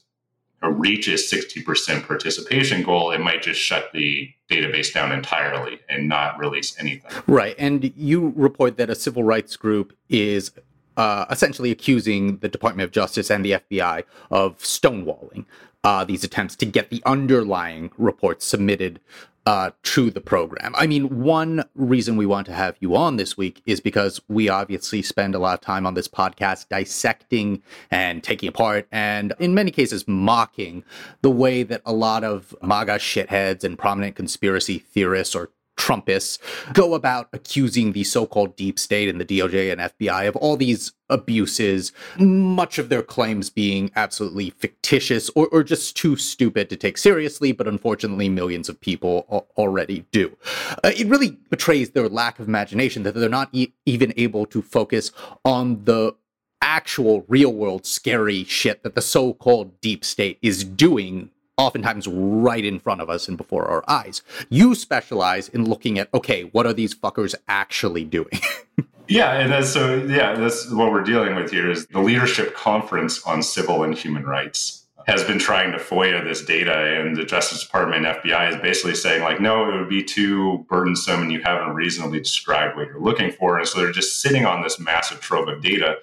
[0.69, 6.37] reach its 60% participation goal, it might just shut the database down entirely and not
[6.37, 7.11] release anything.
[7.27, 7.55] Right.
[7.57, 10.51] And you report that a civil rights group is
[10.97, 15.45] uh, essentially accusing the Department of Justice and the FBI of stonewalling
[15.83, 18.99] uh, these attempts to get the underlying reports submitted
[19.45, 20.73] uh, to the program.
[20.75, 24.49] I mean, one reason we want to have you on this week is because we
[24.49, 29.53] obviously spend a lot of time on this podcast dissecting and taking apart and, in
[29.53, 30.83] many cases, mocking
[31.21, 36.39] the way that a lot of MAGA shitheads and prominent conspiracy theorists or Trumpists
[36.73, 40.55] go about accusing the so called deep state and the DOJ and FBI of all
[40.57, 46.75] these abuses, much of their claims being absolutely fictitious or, or just too stupid to
[46.75, 50.35] take seriously, but unfortunately, millions of people already do.
[50.83, 54.61] Uh, it really betrays their lack of imagination that they're not e- even able to
[54.61, 55.11] focus
[55.43, 56.15] on the
[56.61, 62.65] actual real world scary shit that the so called deep state is doing oftentimes right
[62.65, 64.21] in front of us and before our eyes.
[64.49, 68.41] You specialize in looking at, okay, what are these fuckers actually doing?
[69.07, 73.23] yeah, and that's so yeah, that's what we're dealing with here is the leadership conference
[73.23, 77.63] on civil and human rights has been trying to FOIA this data, and the Justice
[77.63, 81.41] Department and FBI is basically saying, like, no, it would be too burdensome and you
[81.43, 83.59] haven't reasonably described what you're looking for.
[83.59, 85.97] And so they're just sitting on this massive trove of data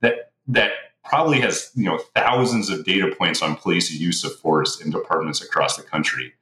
[0.00, 0.72] that that
[1.08, 5.42] probably has you know thousands of data points on police use of force in departments
[5.42, 6.34] across the country.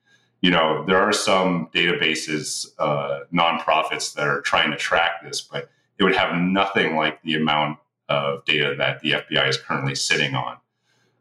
[0.42, 5.70] You know, there are some databases, uh, nonprofits that are trying to track this, but
[5.98, 10.34] it would have nothing like the amount of data that the FBI is currently sitting
[10.34, 10.58] on.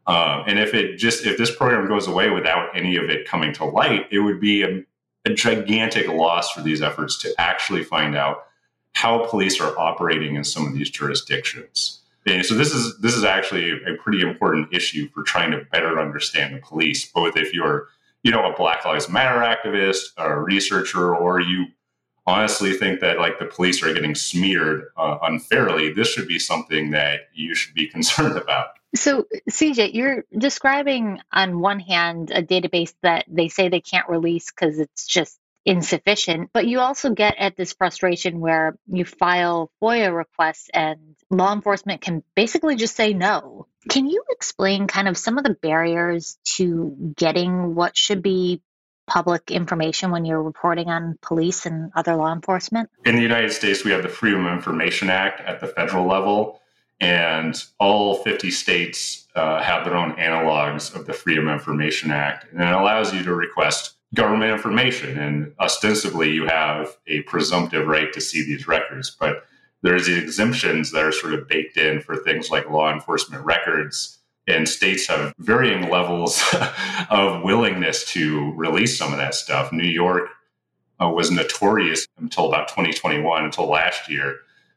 [0.06, 3.52] Um, and if it just if this program goes away without any of it coming
[3.54, 4.84] to light, it would be a,
[5.24, 8.44] a gigantic loss for these efforts to actually find out
[8.92, 12.02] how police are operating in some of these jurisdictions.
[12.26, 16.00] And so this is this is actually a pretty important issue for trying to better
[16.00, 17.88] understand the police, both if you're
[18.22, 21.66] you know a Black Lives Matter activist, a researcher, or you
[22.26, 25.92] honestly think that like the police are getting smeared uh, unfairly.
[25.92, 28.68] This should be something that you should be concerned about.
[28.94, 34.50] So, CJ, you're describing on one hand a database that they say they can't release
[34.50, 36.50] because it's just insufficient.
[36.52, 42.00] But you also get at this frustration where you file FOIA requests and law enforcement
[42.00, 43.66] can basically just say no.
[43.88, 48.62] Can you explain kind of some of the barriers to getting what should be
[49.06, 52.90] public information when you're reporting on police and other law enforcement?
[53.04, 56.60] In the United States, we have the Freedom of Information Act at the federal level,
[57.00, 62.46] and all 50 states uh, have their own analogs of the Freedom of Information Act.
[62.50, 65.18] And it allows you to request government information.
[65.18, 69.10] And ostensibly, you have a presumptive right to see these records.
[69.10, 69.44] But
[69.82, 74.18] there's these exemptions that are sort of baked in for things like law enforcement records.
[74.48, 76.42] And states have varying levels
[77.10, 79.72] of willingness to release some of that stuff.
[79.72, 80.28] New York
[81.02, 84.36] uh, was notorious until about 2021, until last year,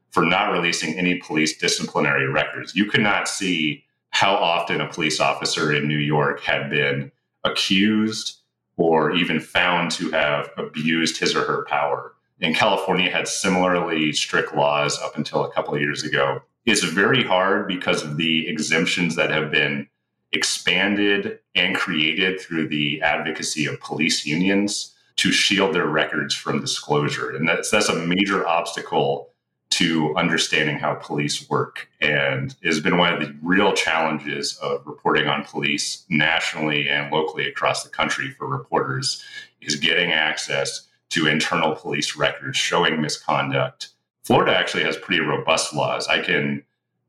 [0.09, 2.75] for not releasing any police disciplinary records.
[2.75, 7.11] You could not see how often a police officer in New York had been
[7.43, 8.37] accused
[8.75, 12.13] or even found to have abused his or her power.
[12.41, 16.41] And California had similarly strict laws up until a couple of years ago.
[16.65, 19.87] It's very hard because of the exemptions that have been
[20.31, 27.35] expanded and created through the advocacy of police unions to shield their records from disclosure.
[27.35, 29.29] And that's, that's a major obstacle
[29.71, 35.27] to understanding how police work and has been one of the real challenges of reporting
[35.27, 39.23] on police nationally and locally across the country for reporters
[39.61, 43.89] is getting access to internal police records showing misconduct.
[44.23, 46.07] Florida actually has pretty robust laws.
[46.07, 46.63] I can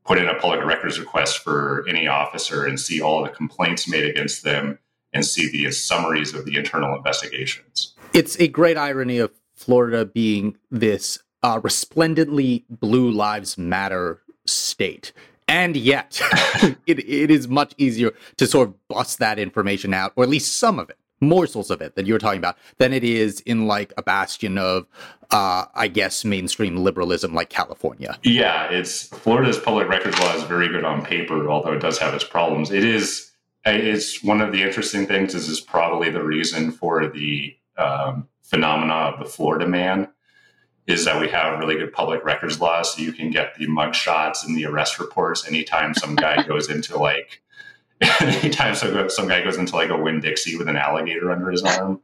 [0.05, 4.03] put in a public records request for any officer and see all the complaints made
[4.05, 4.79] against them
[5.13, 7.93] and see the summaries of the internal investigations.
[8.13, 15.13] It's a great irony of Florida being this uh, resplendently blue lives matter state.
[15.47, 16.19] And yet,
[16.87, 20.55] it, it is much easier to sort of bust that information out, or at least
[20.55, 23.93] some of it, morsels of it that you're talking about, than it is in like
[23.97, 24.87] a bastion of,
[25.29, 28.17] uh, I guess, mainstream liberalism like California.
[28.23, 32.13] Yeah, it's Florida's public records law is very good on paper, although it does have
[32.13, 32.71] its problems.
[32.71, 33.31] It is,
[33.65, 35.35] it's one of the interesting things.
[35.35, 40.09] Is is probably the reason for the um, phenomena of the Florida man
[40.87, 43.93] is that we have really good public records laws, so you can get the mug
[43.95, 47.40] shots and the arrest reports anytime some guy goes into like
[48.21, 51.63] anytime some, some guy goes into like a Winn Dixie with an alligator under his
[51.63, 52.01] arm.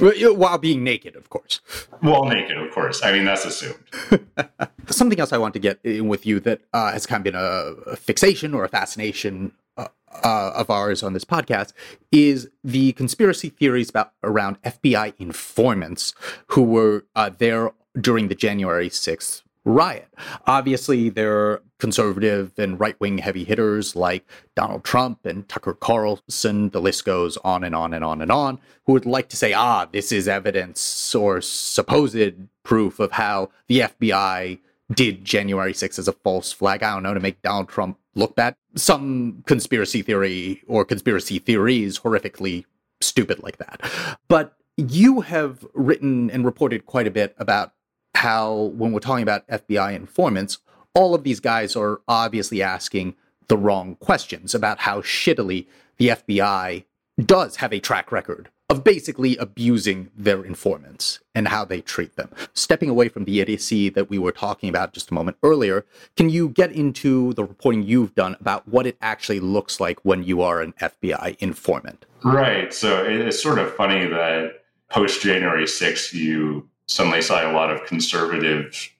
[0.00, 1.60] While being naked, of course.
[2.02, 3.02] Well, naked, of course.
[3.02, 3.78] I mean, that's assumed.
[4.86, 7.34] Something else I want to get in with you that uh, has kind of been
[7.34, 9.88] a, a fixation or a fascination uh,
[10.22, 11.72] uh, of ours on this podcast
[12.12, 16.14] is the conspiracy theories about around FBI informants
[16.48, 20.08] who were uh, there during the January 6th riot.
[20.46, 24.24] Obviously, there are conservative and right wing heavy hitters like
[24.54, 26.70] Donald Trump and Tucker Carlson.
[26.70, 29.52] The list goes on and on and on and on, who would like to say,
[29.52, 34.58] ah, this is evidence or supposed proof of how the FBI
[34.92, 36.82] did January 6th as a false flag.
[36.82, 38.56] I don't know, to make Donald Trump look bad.
[38.74, 42.64] Some conspiracy theory or conspiracy theories horrifically
[43.00, 43.80] stupid like that.
[44.28, 47.72] But you have written and reported quite a bit about
[48.14, 50.58] how, when we're talking about FBI informants,
[50.94, 53.14] all of these guys are obviously asking
[53.48, 55.66] the wrong questions about how shittily
[55.96, 56.84] the FBI
[57.24, 62.30] does have a track record of basically abusing their informants and how they treat them.
[62.52, 65.86] Stepping away from the idiocy that we were talking about just a moment earlier,
[66.16, 70.22] can you get into the reporting you've done about what it actually looks like when
[70.22, 72.04] you are an FBI informant?
[72.22, 72.74] Right.
[72.74, 77.86] So it's sort of funny that post January 6th, you suddenly saw a lot of
[77.86, 78.90] conservatives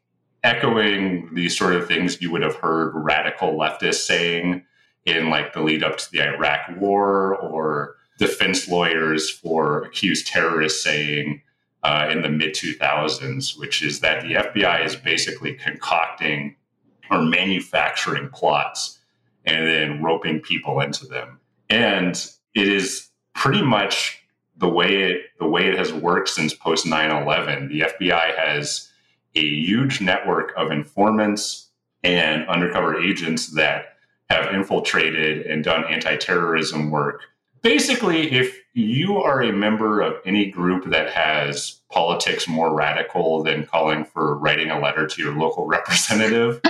[0.48, 4.64] echoing these sort of things you would have heard radical leftists saying
[5.04, 10.82] in like the lead up to the Iraq war or defense lawyers for accused terrorists
[10.82, 11.42] saying
[11.82, 16.56] uh, in the mid 2000s, which is that the FBI is basically concocting
[17.10, 18.98] or manufacturing plots
[19.44, 21.38] and then roping people into them.
[21.68, 22.14] And
[22.54, 24.22] it is pretty much
[24.56, 27.68] the way it the way it has worked since post 9/11.
[27.68, 28.87] The FBI has
[29.34, 31.68] a huge network of informants
[32.02, 33.96] and undercover agents that
[34.30, 37.22] have infiltrated and done anti-terrorism work.
[37.62, 43.66] Basically, if you are a member of any group that has politics more radical than
[43.66, 46.60] calling for writing a letter to your local representative,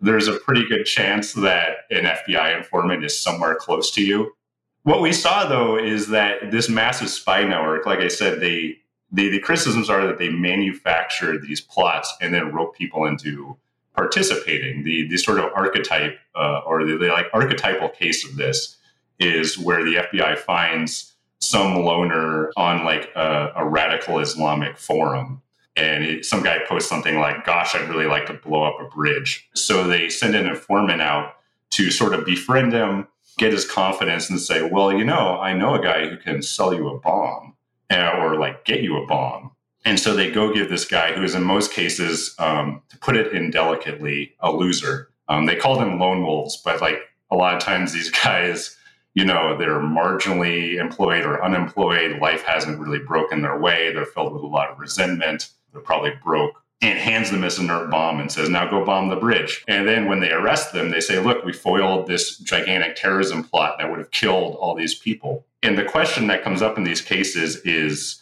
[0.00, 4.34] there's a pretty good chance that an FBI informant is somewhere close to you.
[4.82, 8.76] What we saw though is that this massive spy network, like I said, they,
[9.14, 13.56] they the criticisms are that they manufacture these plots and then rope people into
[13.94, 14.82] participating.
[14.82, 18.76] The the sort of archetype uh, or the, the like archetypal case of this
[19.20, 25.40] is where the FBI finds some loner on like a, a radical Islamic forum.
[25.76, 28.88] And it, some guy posts something like, Gosh, I'd really like to blow up a
[28.92, 29.48] bridge.
[29.54, 31.36] So they send an informant out
[31.70, 33.06] to sort of befriend him,
[33.38, 36.72] get his confidence and say, well, you know, I know a guy who can sell
[36.72, 37.53] you a bomb
[37.94, 39.52] or like get you a bomb.
[39.84, 43.16] And so they go give this guy, who is in most cases, um, to put
[43.16, 45.10] it indelicately, a loser.
[45.28, 48.76] Um, they called them lone wolves, but like a lot of times these guys,
[49.14, 52.18] you know, they're marginally employed or unemployed.
[52.20, 53.92] Life hasn't really broken their way.
[53.92, 55.50] They're filled with a lot of resentment.
[55.72, 59.16] They're probably broke and hands them this inert bomb and says, now go bomb the
[59.16, 59.64] bridge.
[59.68, 63.76] And then when they arrest them, they say, look, we foiled this gigantic terrorism plot
[63.78, 65.46] that would have killed all these people.
[65.64, 68.20] And the question that comes up in these cases is,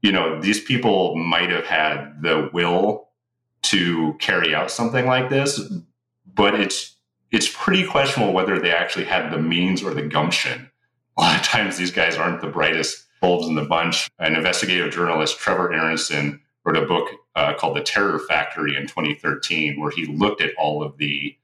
[0.00, 3.08] you know, these people might have had the will
[3.62, 5.60] to carry out something like this,
[6.34, 6.94] but it's
[7.32, 10.70] it's pretty questionable whether they actually had the means or the gumption.
[11.16, 14.08] A lot of times these guys aren't the brightest bulbs in the bunch.
[14.20, 19.80] An investigative journalist, Trevor Aaronson, wrote a book uh, called The Terror Factory in 2013,
[19.80, 21.36] where he looked at all of the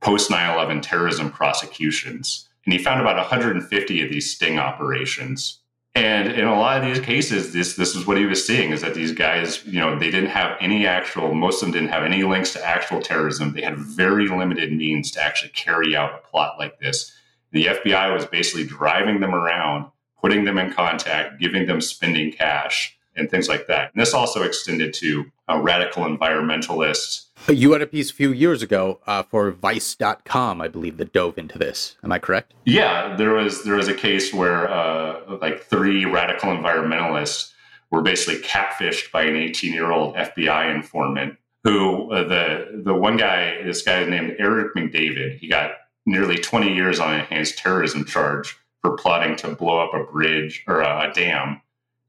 [0.00, 2.48] post 9 11 terrorism prosecutions.
[2.66, 5.60] And he found about 150 of these sting operations.
[5.94, 8.82] And in a lot of these cases, this this is what he was seeing is
[8.82, 12.02] that these guys, you know, they didn't have any actual, most of them didn't have
[12.02, 13.54] any links to actual terrorism.
[13.54, 17.12] They had very limited means to actually carry out a plot like this.
[17.52, 19.90] The FBI was basically driving them around,
[20.20, 23.92] putting them in contact, giving them spending cash, and things like that.
[23.94, 27.26] And this also extended to uh, radical environmentalists.
[27.48, 31.38] You had a piece a few years ago uh, for Vice.com, I believe, that dove
[31.38, 31.96] into this.
[32.02, 32.54] Am I correct?
[32.64, 37.52] Yeah, there was there was a case where uh, like three radical environmentalists
[37.90, 41.38] were basically catfished by an 18 year old FBI informant.
[41.64, 45.72] Who uh, the the one guy, this guy named Eric McDavid, he got
[46.04, 50.62] nearly 20 years on an enhanced terrorism charge for plotting to blow up a bridge
[50.68, 51.60] or a, dam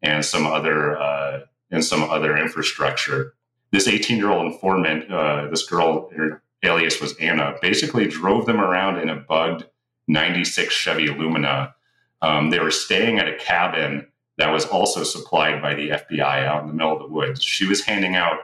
[0.04, 3.34] and some other uh, and some other infrastructure.
[3.72, 8.60] This 18 year old informant, uh, this girl, her alias was Anna, basically drove them
[8.60, 9.66] around in a bugged
[10.08, 11.76] 96 Chevy Lumina.
[12.22, 14.08] Um, they were staying at a cabin
[14.38, 17.44] that was also supplied by the FBI out in the middle of the woods.
[17.44, 18.40] She was handing out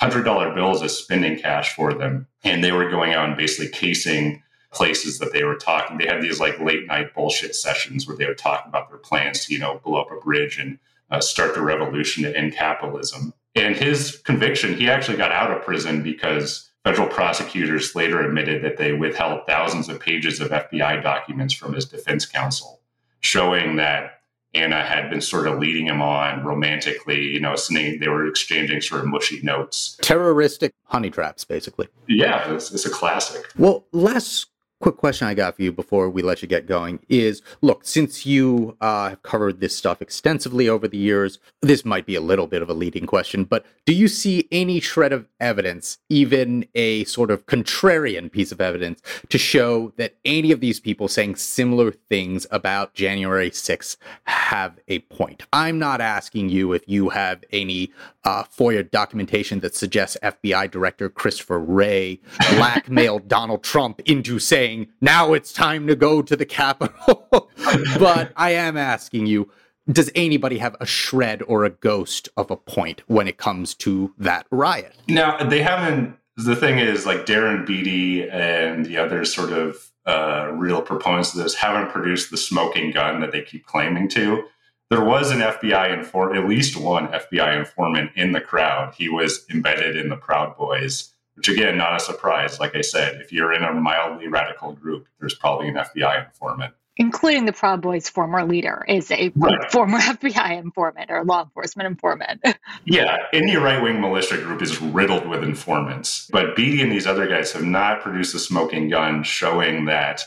[0.00, 2.26] $100 bills as spending cash for them.
[2.42, 5.98] And they were going out and basically casing places that they were talking.
[5.98, 9.44] They had these like late night bullshit sessions where they would talk about their plans
[9.44, 10.78] to, you know, blow up a bridge and
[11.10, 13.32] uh, start the revolution to end capitalism.
[13.54, 18.76] And his conviction, he actually got out of prison because federal prosecutors later admitted that
[18.76, 22.80] they withheld thousands of pages of FBI documents from his defense counsel,
[23.20, 24.22] showing that
[24.54, 29.00] Anna had been sort of leading him on romantically, you know, they were exchanging sort
[29.00, 29.98] of mushy notes.
[30.02, 31.88] Terroristic honey traps, basically.
[32.06, 33.46] Yeah, it's, it's a classic.
[33.56, 34.46] Well, last
[34.84, 38.26] quick question I got for you before we let you get going is look, since
[38.26, 42.46] you uh, have covered this stuff extensively over the years, this might be a little
[42.46, 47.04] bit of a leading question, but do you see any shred of evidence, even a
[47.04, 51.90] sort of contrarian piece of evidence, to show that any of these people saying similar
[51.90, 55.44] things about January 6th have a point?
[55.50, 57.90] I'm not asking you if you have any
[58.24, 62.20] uh, FOIA documentation that suggests FBI Director Christopher Wray
[62.50, 67.50] blackmailed Donald Trump into saying, saying, now it's time to go to the Capitol.
[67.98, 69.50] but I am asking you,
[69.90, 74.14] does anybody have a shred or a ghost of a point when it comes to
[74.18, 74.96] that riot?
[75.08, 76.16] Now, they haven't.
[76.36, 81.42] The thing is, like Darren Beattie and the other sort of uh, real proponents of
[81.42, 84.44] this haven't produced the smoking gun that they keep claiming to.
[84.90, 88.94] There was an FBI informant, at least one FBI informant in the crowd.
[88.96, 92.60] He was embedded in the Proud Boys which again, not a surprise.
[92.60, 96.74] Like I said, if you're in a mildly radical group, there's probably an FBI informant.
[96.96, 99.70] Including the Proud Boys' former leader is a right.
[99.72, 102.40] former FBI informant or law enforcement informant.
[102.84, 106.28] yeah, any right wing militia group is riddled with informants.
[106.30, 110.22] But Beattie and these other guys have not produced a smoking gun showing that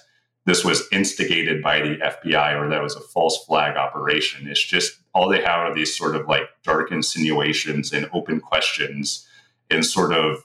[0.47, 4.47] this was instigated by the FBI or that was a false flag operation.
[4.47, 9.27] It's just all they have are these sort of like dark insinuations and open questions
[9.69, 10.43] and sort of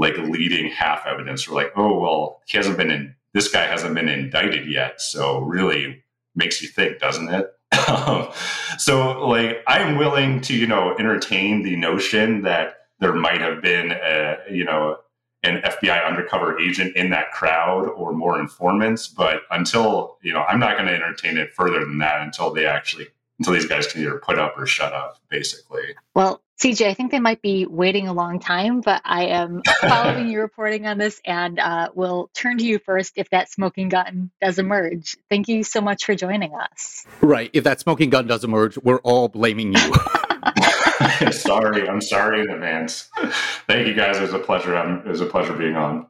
[0.00, 1.46] like leading half evidence.
[1.46, 3.14] We're like, oh well, he hasn't been in.
[3.34, 6.02] This guy hasn't been indicted yet, so really
[6.34, 7.52] makes you think, doesn't it?
[8.78, 13.92] so like, I'm willing to you know entertain the notion that there might have been
[13.92, 14.96] a you know
[15.42, 20.58] an FBI undercover agent in that crowd or more informants, but until you know, I'm
[20.58, 24.00] not going to entertain it further than that until they actually until these guys can
[24.02, 25.94] either put up or shut up, basically.
[26.14, 30.28] Well, CJ, I think they might be waiting a long time, but I am following
[30.28, 34.30] your reporting on this and uh, will turn to you first if that smoking gun
[34.42, 35.16] does emerge.
[35.30, 37.06] Thank you so much for joining us.
[37.22, 37.48] Right.
[37.54, 39.92] If that smoking gun does emerge, we're all blaming you.
[41.00, 41.88] I'm sorry.
[41.88, 43.08] I'm sorry in advance.
[43.66, 44.18] Thank you guys.
[44.18, 44.76] It was a pleasure.
[44.76, 46.08] Um, it was a pleasure being on.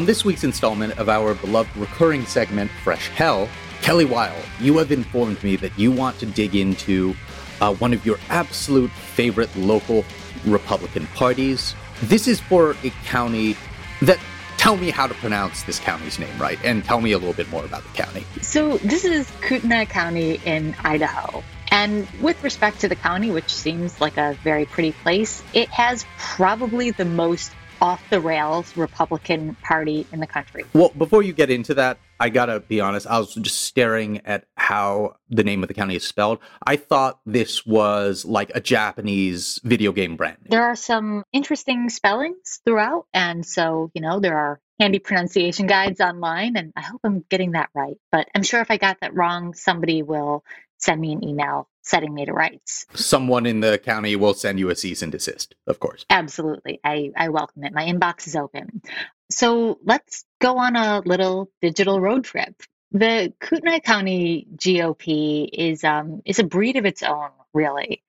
[0.00, 3.50] On this week's installment of our beloved recurring segment, Fresh Hell,
[3.82, 7.14] Kelly Weil, you have informed me that you want to dig into
[7.60, 10.06] uh, one of your absolute favorite local
[10.46, 11.74] Republican parties.
[12.04, 13.58] This is for a county
[14.00, 14.18] that
[14.56, 17.50] tell me how to pronounce this county's name right and tell me a little bit
[17.50, 18.24] more about the county.
[18.40, 21.44] So, this is Kootenai County in Idaho.
[21.70, 26.06] And with respect to the county, which seems like a very pretty place, it has
[26.16, 30.64] probably the most off the rails Republican Party in the country.
[30.72, 34.44] Well, before you get into that, I gotta be honest, I was just staring at
[34.56, 36.38] how the name of the county is spelled.
[36.66, 40.36] I thought this was like a Japanese video game brand.
[40.48, 43.06] There are some interesting spellings throughout.
[43.14, 47.52] And so, you know, there are handy pronunciation guides online, and I hope I'm getting
[47.52, 47.96] that right.
[48.12, 50.44] But I'm sure if I got that wrong, somebody will
[50.78, 52.86] send me an email setting me to rights.
[52.94, 56.04] Someone in the county will send you a cease and desist, of course.
[56.10, 56.80] Absolutely.
[56.84, 57.72] I, I welcome it.
[57.72, 58.82] My inbox is open.
[59.30, 62.54] So let's go on a little digital road trip.
[62.92, 68.02] The Kootenai County GOP is um, is a breed of its own, really.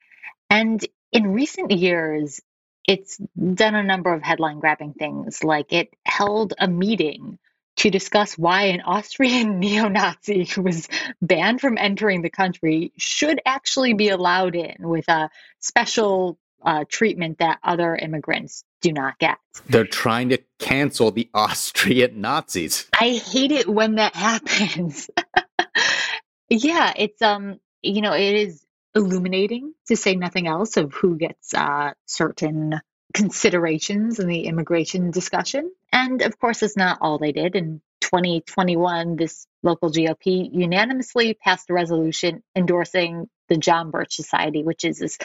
[0.49, 2.41] And in recent years,
[2.87, 7.37] it's done a number of headline grabbing things, like it held a meeting
[7.77, 10.87] to discuss why an Austrian neo Nazi who was
[11.21, 17.39] banned from entering the country should actually be allowed in with a special uh, treatment
[17.39, 19.37] that other immigrants do not get.
[19.67, 22.87] They're trying to cancel the Austrian Nazis.
[22.99, 25.09] I hate it when that happens.
[26.49, 28.63] yeah, it's um, you know, it is
[28.93, 32.81] illuminating to say nothing else of who gets uh, certain
[33.13, 35.71] considerations in the immigration discussion.
[35.91, 37.55] And of course, it's not all they did.
[37.55, 44.83] In 2021, this local GOP unanimously passed a resolution endorsing the John Birch Society, which
[44.83, 45.17] is this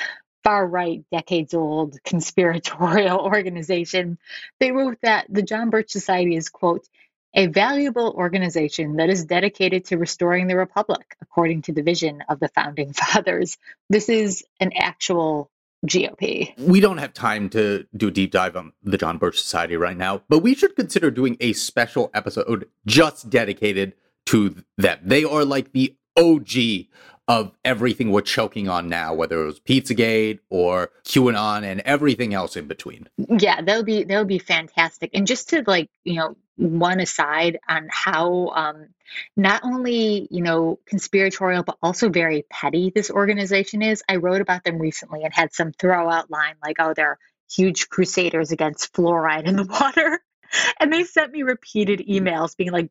[0.44, 4.18] far right, decades old conspiratorial organization.
[4.60, 6.86] They wrote that the John Birch Society is, quote,
[7.34, 12.40] a valuable organization that is dedicated to restoring the republic according to the vision of
[12.40, 13.58] the founding fathers.
[13.90, 15.50] This is an actual
[15.86, 16.58] GOP.
[16.58, 19.96] We don't have time to do a deep dive on the John Birch Society right
[19.96, 23.94] now, but we should consider doing a special episode just dedicated
[24.26, 24.98] to them.
[25.02, 26.86] They are like the OG
[27.28, 32.56] of everything we're choking on now, whether it was Pizzagate or QAnon and everything else
[32.56, 33.08] in between.
[33.16, 35.10] Yeah, that would be that would be fantastic.
[35.12, 38.88] And just to like, you know, one aside on how um,
[39.36, 44.02] not only you know conspiratorial but also very petty this organization is.
[44.08, 47.18] I wrote about them recently and had some throw out line like, "Oh, they're
[47.50, 50.20] huge crusaders against fluoride in the water,"
[50.80, 52.90] and they sent me repeated emails being like,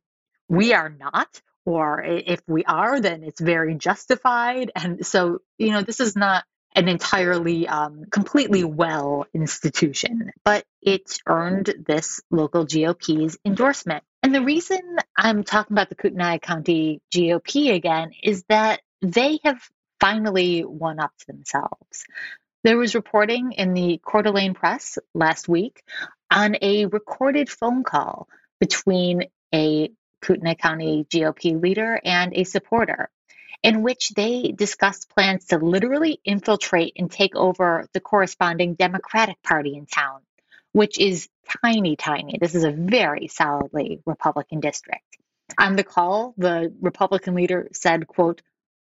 [0.49, 4.71] "We are not." Or if we are, then it's very justified.
[4.75, 6.45] And so, you know, this is not
[6.75, 14.03] an entirely um, completely well institution, but it earned this local GOP's endorsement.
[14.21, 19.57] And the reason I'm talking about the Kootenai County GOP again is that they have
[19.99, 22.05] finally won up to themselves.
[22.63, 25.83] There was reporting in the Coeur d'Alene Press last week
[26.29, 28.27] on a recorded phone call
[28.59, 29.91] between a
[30.25, 33.09] Kootenai County GOP leader and a supporter
[33.61, 39.75] in which they discussed plans to literally infiltrate and take over the corresponding Democratic Party
[39.75, 40.21] in town,
[40.71, 41.29] which is
[41.63, 42.37] tiny, tiny.
[42.39, 45.03] This is a very solidly Republican district.
[45.57, 48.41] On the call, the Republican leader said, quote,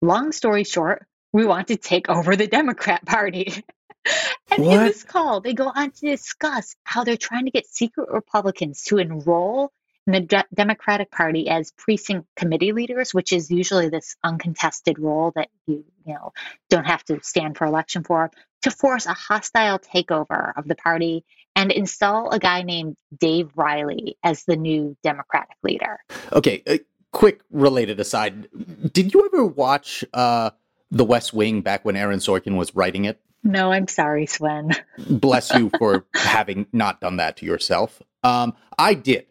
[0.01, 3.63] long story short, we want to take over the Democrat Party.
[4.51, 4.77] and what?
[4.77, 8.83] in this call, they go on to discuss how they're trying to get secret Republicans
[8.83, 9.71] to enroll
[10.07, 15.49] the De- Democratic Party as precinct committee leaders, which is usually this uncontested role that
[15.67, 16.31] you you know
[16.69, 18.31] don't have to stand for election for,
[18.63, 24.17] to force a hostile takeover of the party and install a guy named Dave Riley
[24.23, 25.99] as the new Democratic leader.
[26.31, 26.79] Okay, a
[27.11, 28.47] quick related aside:
[28.93, 30.51] Did you ever watch uh,
[30.89, 33.19] The West Wing back when Aaron Sorkin was writing it?
[33.43, 34.71] No, I'm sorry, Swin.
[35.09, 38.01] Bless you for having not done that to yourself.
[38.23, 39.25] Um, I did.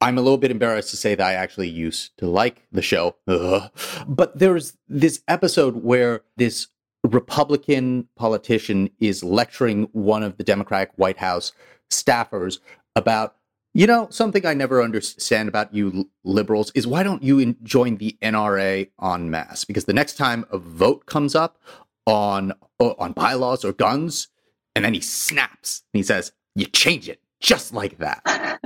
[0.00, 3.16] I'm a little bit embarrassed to say that I actually used to like the show.
[3.26, 3.70] Ugh.
[4.06, 6.68] But there's this episode where this
[7.02, 11.52] Republican politician is lecturing one of the Democratic White House
[11.90, 12.58] staffers
[12.94, 13.36] about,
[13.72, 18.18] you know, something I never understand about you liberals is why don't you join the
[18.22, 19.64] NRA en masse?
[19.64, 21.58] Because the next time a vote comes up
[22.06, 24.28] on on bylaws or guns,
[24.74, 28.60] and then he snaps and he says, "You change it just like that."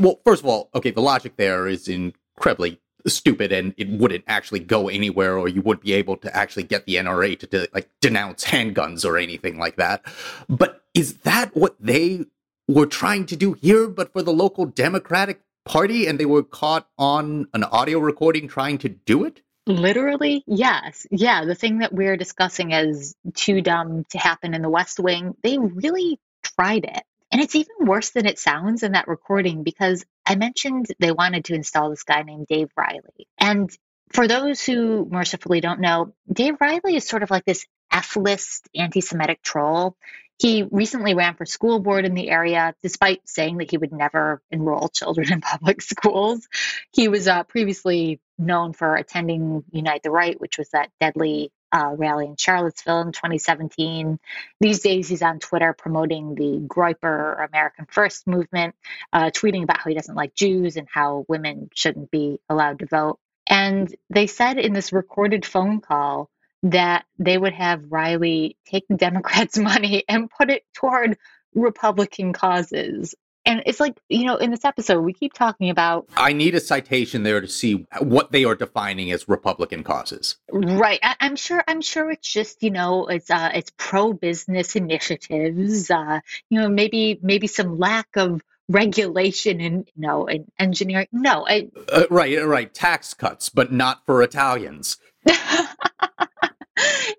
[0.00, 4.60] well, first of all, okay, the logic there is incredibly stupid and it wouldn't actually
[4.60, 7.88] go anywhere or you wouldn't be able to actually get the NRA to, to like
[8.00, 10.04] denounce handguns or anything like that.
[10.48, 12.26] But is that what they
[12.68, 16.88] were trying to do here but for the local Democratic Party and they were caught
[16.98, 19.42] on an audio recording trying to do it?
[19.66, 21.06] Literally, yes.
[21.10, 25.36] Yeah, the thing that we're discussing as too dumb to happen in the West Wing,
[25.42, 27.02] they really tried it.
[27.30, 31.44] And it's even worse than it sounds in that recording because I mentioned they wanted
[31.46, 33.28] to install this guy named Dave Riley.
[33.38, 33.70] And
[34.12, 38.68] for those who mercifully don't know, Dave Riley is sort of like this F list
[38.74, 39.96] anti Semitic troll.
[40.38, 44.40] He recently ran for school board in the area, despite saying that he would never
[44.50, 46.48] enroll children in public schools.
[46.92, 51.94] He was uh, previously known for attending Unite the Right, which was that deadly uh,
[51.96, 54.18] rally in Charlottesville in 2017.
[54.60, 58.74] These days, he's on Twitter promoting the Groyper American First movement,
[59.12, 62.86] uh, tweeting about how he doesn't like Jews and how women shouldn't be allowed to
[62.86, 63.18] vote.
[63.46, 66.30] And they said in this recorded phone call
[66.62, 71.18] that they would have Riley take the Democrats' money and put it toward
[71.54, 73.14] Republican causes.
[73.50, 76.08] And it's like, you know, in this episode, we keep talking about.
[76.16, 80.36] I need a citation there to see what they are defining as Republican causes.
[80.52, 81.00] Right.
[81.02, 81.64] I, am sure.
[81.66, 85.90] I'm sure it's just, you know, it's uh, it's pro business initiatives.
[85.90, 91.08] Uh, you know, maybe maybe some lack of regulation and you know in engineering.
[91.10, 91.44] No.
[91.44, 92.46] I, uh, right.
[92.46, 92.72] Right.
[92.72, 94.96] Tax cuts, but not for Italians.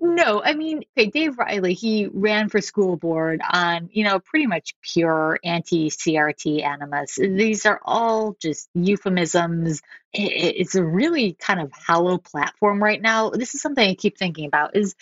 [0.01, 4.47] No, I mean, okay, Dave Riley, he ran for school board on, you know, pretty
[4.47, 7.16] much pure anti CRT animus.
[7.16, 9.82] These are all just euphemisms.
[10.14, 13.30] It's a really kind of hollow platform right now.
[13.30, 14.95] This is something I keep thinking about is,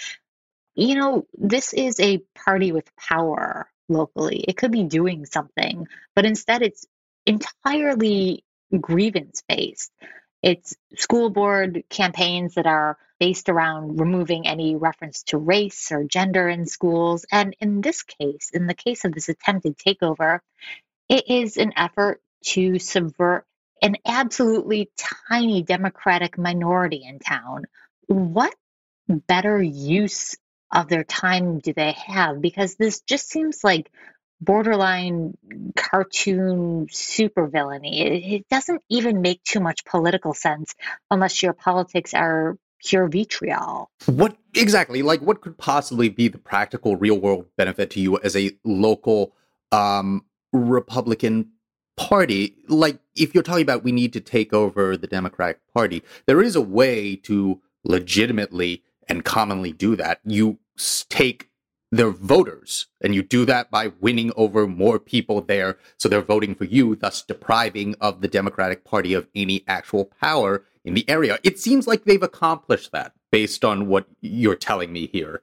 [0.76, 4.44] you know, this is a party with power locally.
[4.48, 6.86] It could be doing something, but instead it's
[7.26, 8.44] entirely
[8.80, 9.92] grievance based.
[10.42, 16.48] It's school board campaigns that are based around removing any reference to race or gender
[16.48, 17.26] in schools.
[17.32, 20.40] And in this case, in the case of this attempted takeover,
[21.10, 23.46] it is an effort to subvert
[23.82, 24.90] an absolutely
[25.30, 27.66] tiny Democratic minority in town.
[28.08, 28.54] What
[29.08, 30.36] better use
[30.72, 32.42] of their time do they have?
[32.42, 33.92] Because this just seems like
[34.42, 35.38] borderline
[35.76, 38.06] cartoon supervillainy.
[38.06, 40.76] It, it doesn't even make too much political sense
[41.12, 43.90] unless your politics are pure vitriol.
[44.06, 45.02] What exactly?
[45.02, 49.36] Like, what could possibly be the practical, real world benefit to you as a local
[49.72, 51.52] um, Republican
[51.98, 52.56] Party?
[52.68, 56.56] Like, if you're talking about we need to take over the Democratic Party, there is
[56.56, 60.20] a way to legitimately and commonly do that.
[60.24, 60.60] You
[61.10, 61.49] take
[61.92, 62.88] their voters.
[63.02, 65.78] And you do that by winning over more people there.
[65.98, 70.66] So they're voting for you, thus depriving of the Democratic Party of any actual power
[70.86, 71.40] in the area.
[71.44, 75.42] It seems like they've accomplished that based on what you're telling me here.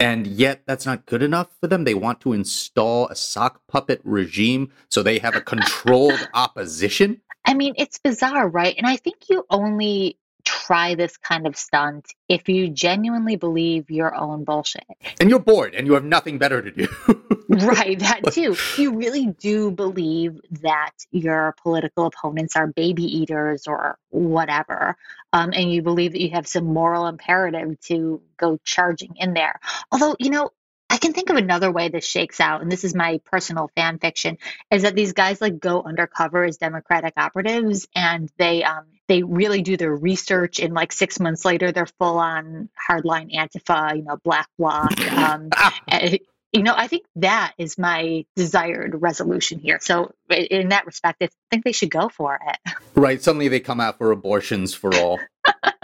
[0.00, 1.84] And yet, that's not good enough for them.
[1.84, 7.20] They want to install a sock puppet regime so they have a controlled opposition.
[7.44, 8.74] I mean, it's bizarre, right?
[8.76, 10.18] And I think you only
[10.66, 14.84] try this kind of stunt if you genuinely believe your own bullshit.
[15.20, 16.88] And you're bored and you have nothing better to do.
[17.48, 18.56] right, that too.
[18.76, 24.96] You really do believe that your political opponents are baby eaters or whatever.
[25.32, 29.58] Um, and you believe that you have some moral imperative to go charging in there.
[29.90, 30.50] Although, you know,
[30.92, 33.98] I can think of another way this shakes out, and this is my personal fan
[33.98, 34.36] fiction,
[34.70, 39.62] is that these guys like go undercover as Democratic operatives, and they um, they really
[39.62, 44.18] do their research, and like six months later, they're full on hardline Antifa, you know,
[44.22, 45.00] Black Bloc.
[45.12, 45.48] Um,
[45.88, 46.18] and,
[46.52, 49.78] you know, I think that is my desired resolution here.
[49.80, 52.74] So, in that respect, I think they should go for it.
[52.94, 53.22] Right.
[53.22, 55.18] Suddenly, they come out for abortions for all.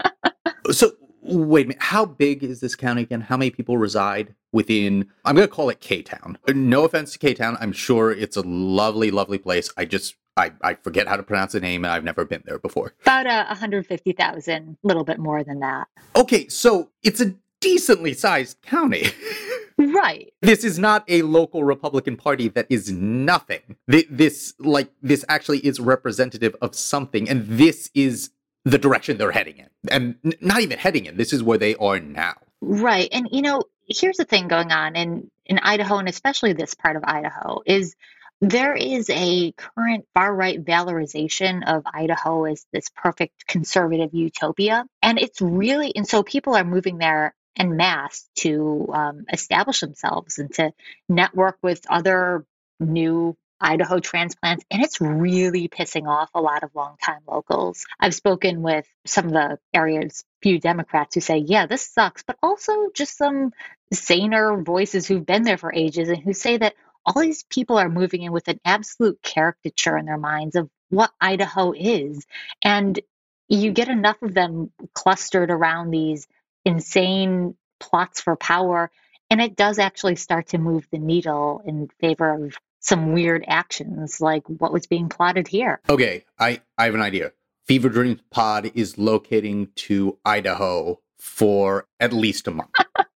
[0.71, 0.91] so,
[1.29, 1.81] wait a minute.
[1.81, 3.21] How big is this county again?
[3.21, 5.07] How many people reside within?
[5.25, 6.37] I'm going to call it K Town.
[6.47, 7.57] No offense to K Town.
[7.59, 9.71] I'm sure it's a lovely, lovely place.
[9.77, 12.59] I just I, I forget how to pronounce the name and I've never been there
[12.59, 12.93] before.
[13.01, 15.87] About uh, 150,000, a little bit more than that.
[16.15, 19.07] Okay, so it's a decently sized county.
[19.77, 20.31] right.
[20.41, 23.75] This is not a local Republican Party that is nothing.
[23.87, 28.31] This, like, this actually is representative of something, and this is
[28.71, 29.69] the direction they're heading in.
[29.89, 32.35] And not even heading in, this is where they are now.
[32.61, 33.09] Right.
[33.11, 36.95] And, you know, here's the thing going on in, in Idaho, and especially this part
[36.95, 37.95] of Idaho, is
[38.41, 44.85] there is a current far right valorization of Idaho as this perfect conservative utopia.
[45.01, 50.39] And it's really, and so people are moving there en masse to um, establish themselves
[50.39, 50.71] and to
[51.09, 52.45] network with other
[52.79, 57.85] new Idaho transplants, and it's really pissing off a lot of longtime locals.
[57.99, 62.37] I've spoken with some of the area's few Democrats who say, yeah, this sucks, but
[62.41, 63.51] also just some
[63.91, 67.89] saner voices who've been there for ages and who say that all these people are
[67.89, 72.25] moving in with an absolute caricature in their minds of what Idaho is.
[72.63, 72.99] And
[73.47, 76.27] you get enough of them clustered around these
[76.65, 78.91] insane plots for power,
[79.29, 84.21] and it does actually start to move the needle in favor of some weird actions
[84.21, 85.79] like what was being plotted here.
[85.89, 87.33] Okay, I, I have an idea.
[87.65, 92.71] Fever Dreams Pod is locating to Idaho for at least a month.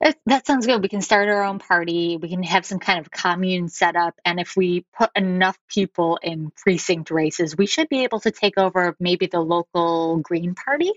[0.00, 0.82] That, that sounds good.
[0.82, 2.16] We can start our own party.
[2.16, 4.14] We can have some kind of commune set up.
[4.24, 8.58] And if we put enough people in precinct races, we should be able to take
[8.58, 10.92] over maybe the local Green Party.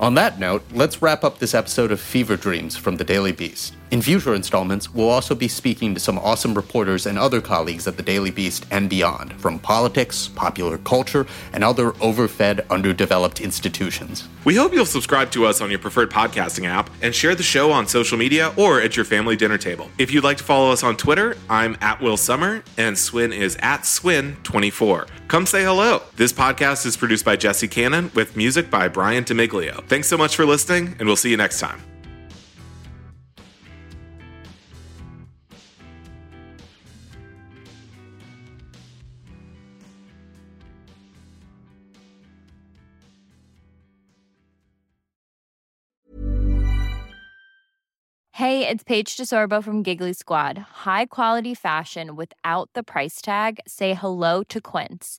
[0.00, 3.74] On that note, let's wrap up this episode of Fever Dreams from the Daily Beast.
[3.90, 7.96] In future installments, we'll also be speaking to some awesome reporters and other colleagues at
[7.96, 14.28] the Daily Beast and beyond, from politics, popular culture, and other overfed, underdeveloped institutions.
[14.44, 17.72] We hope you'll subscribe to us on your preferred podcasting app and share the show
[17.72, 19.90] on social media or at your family dinner table.
[19.98, 23.56] If you'd like to follow us on Twitter, I'm at Will Sommer and Swin is
[23.60, 25.08] at Swin24.
[25.26, 26.02] Come say hello.
[26.16, 29.86] This podcast is produced by Jesse Cannon with music by Brian Demiglio.
[29.90, 31.80] Thanks so much for listening, and we'll see you next time.
[48.34, 50.56] Hey, it's Paige DeSorbo from Giggly Squad.
[50.56, 53.58] High quality fashion without the price tag.
[53.66, 55.18] Say hello to Quince.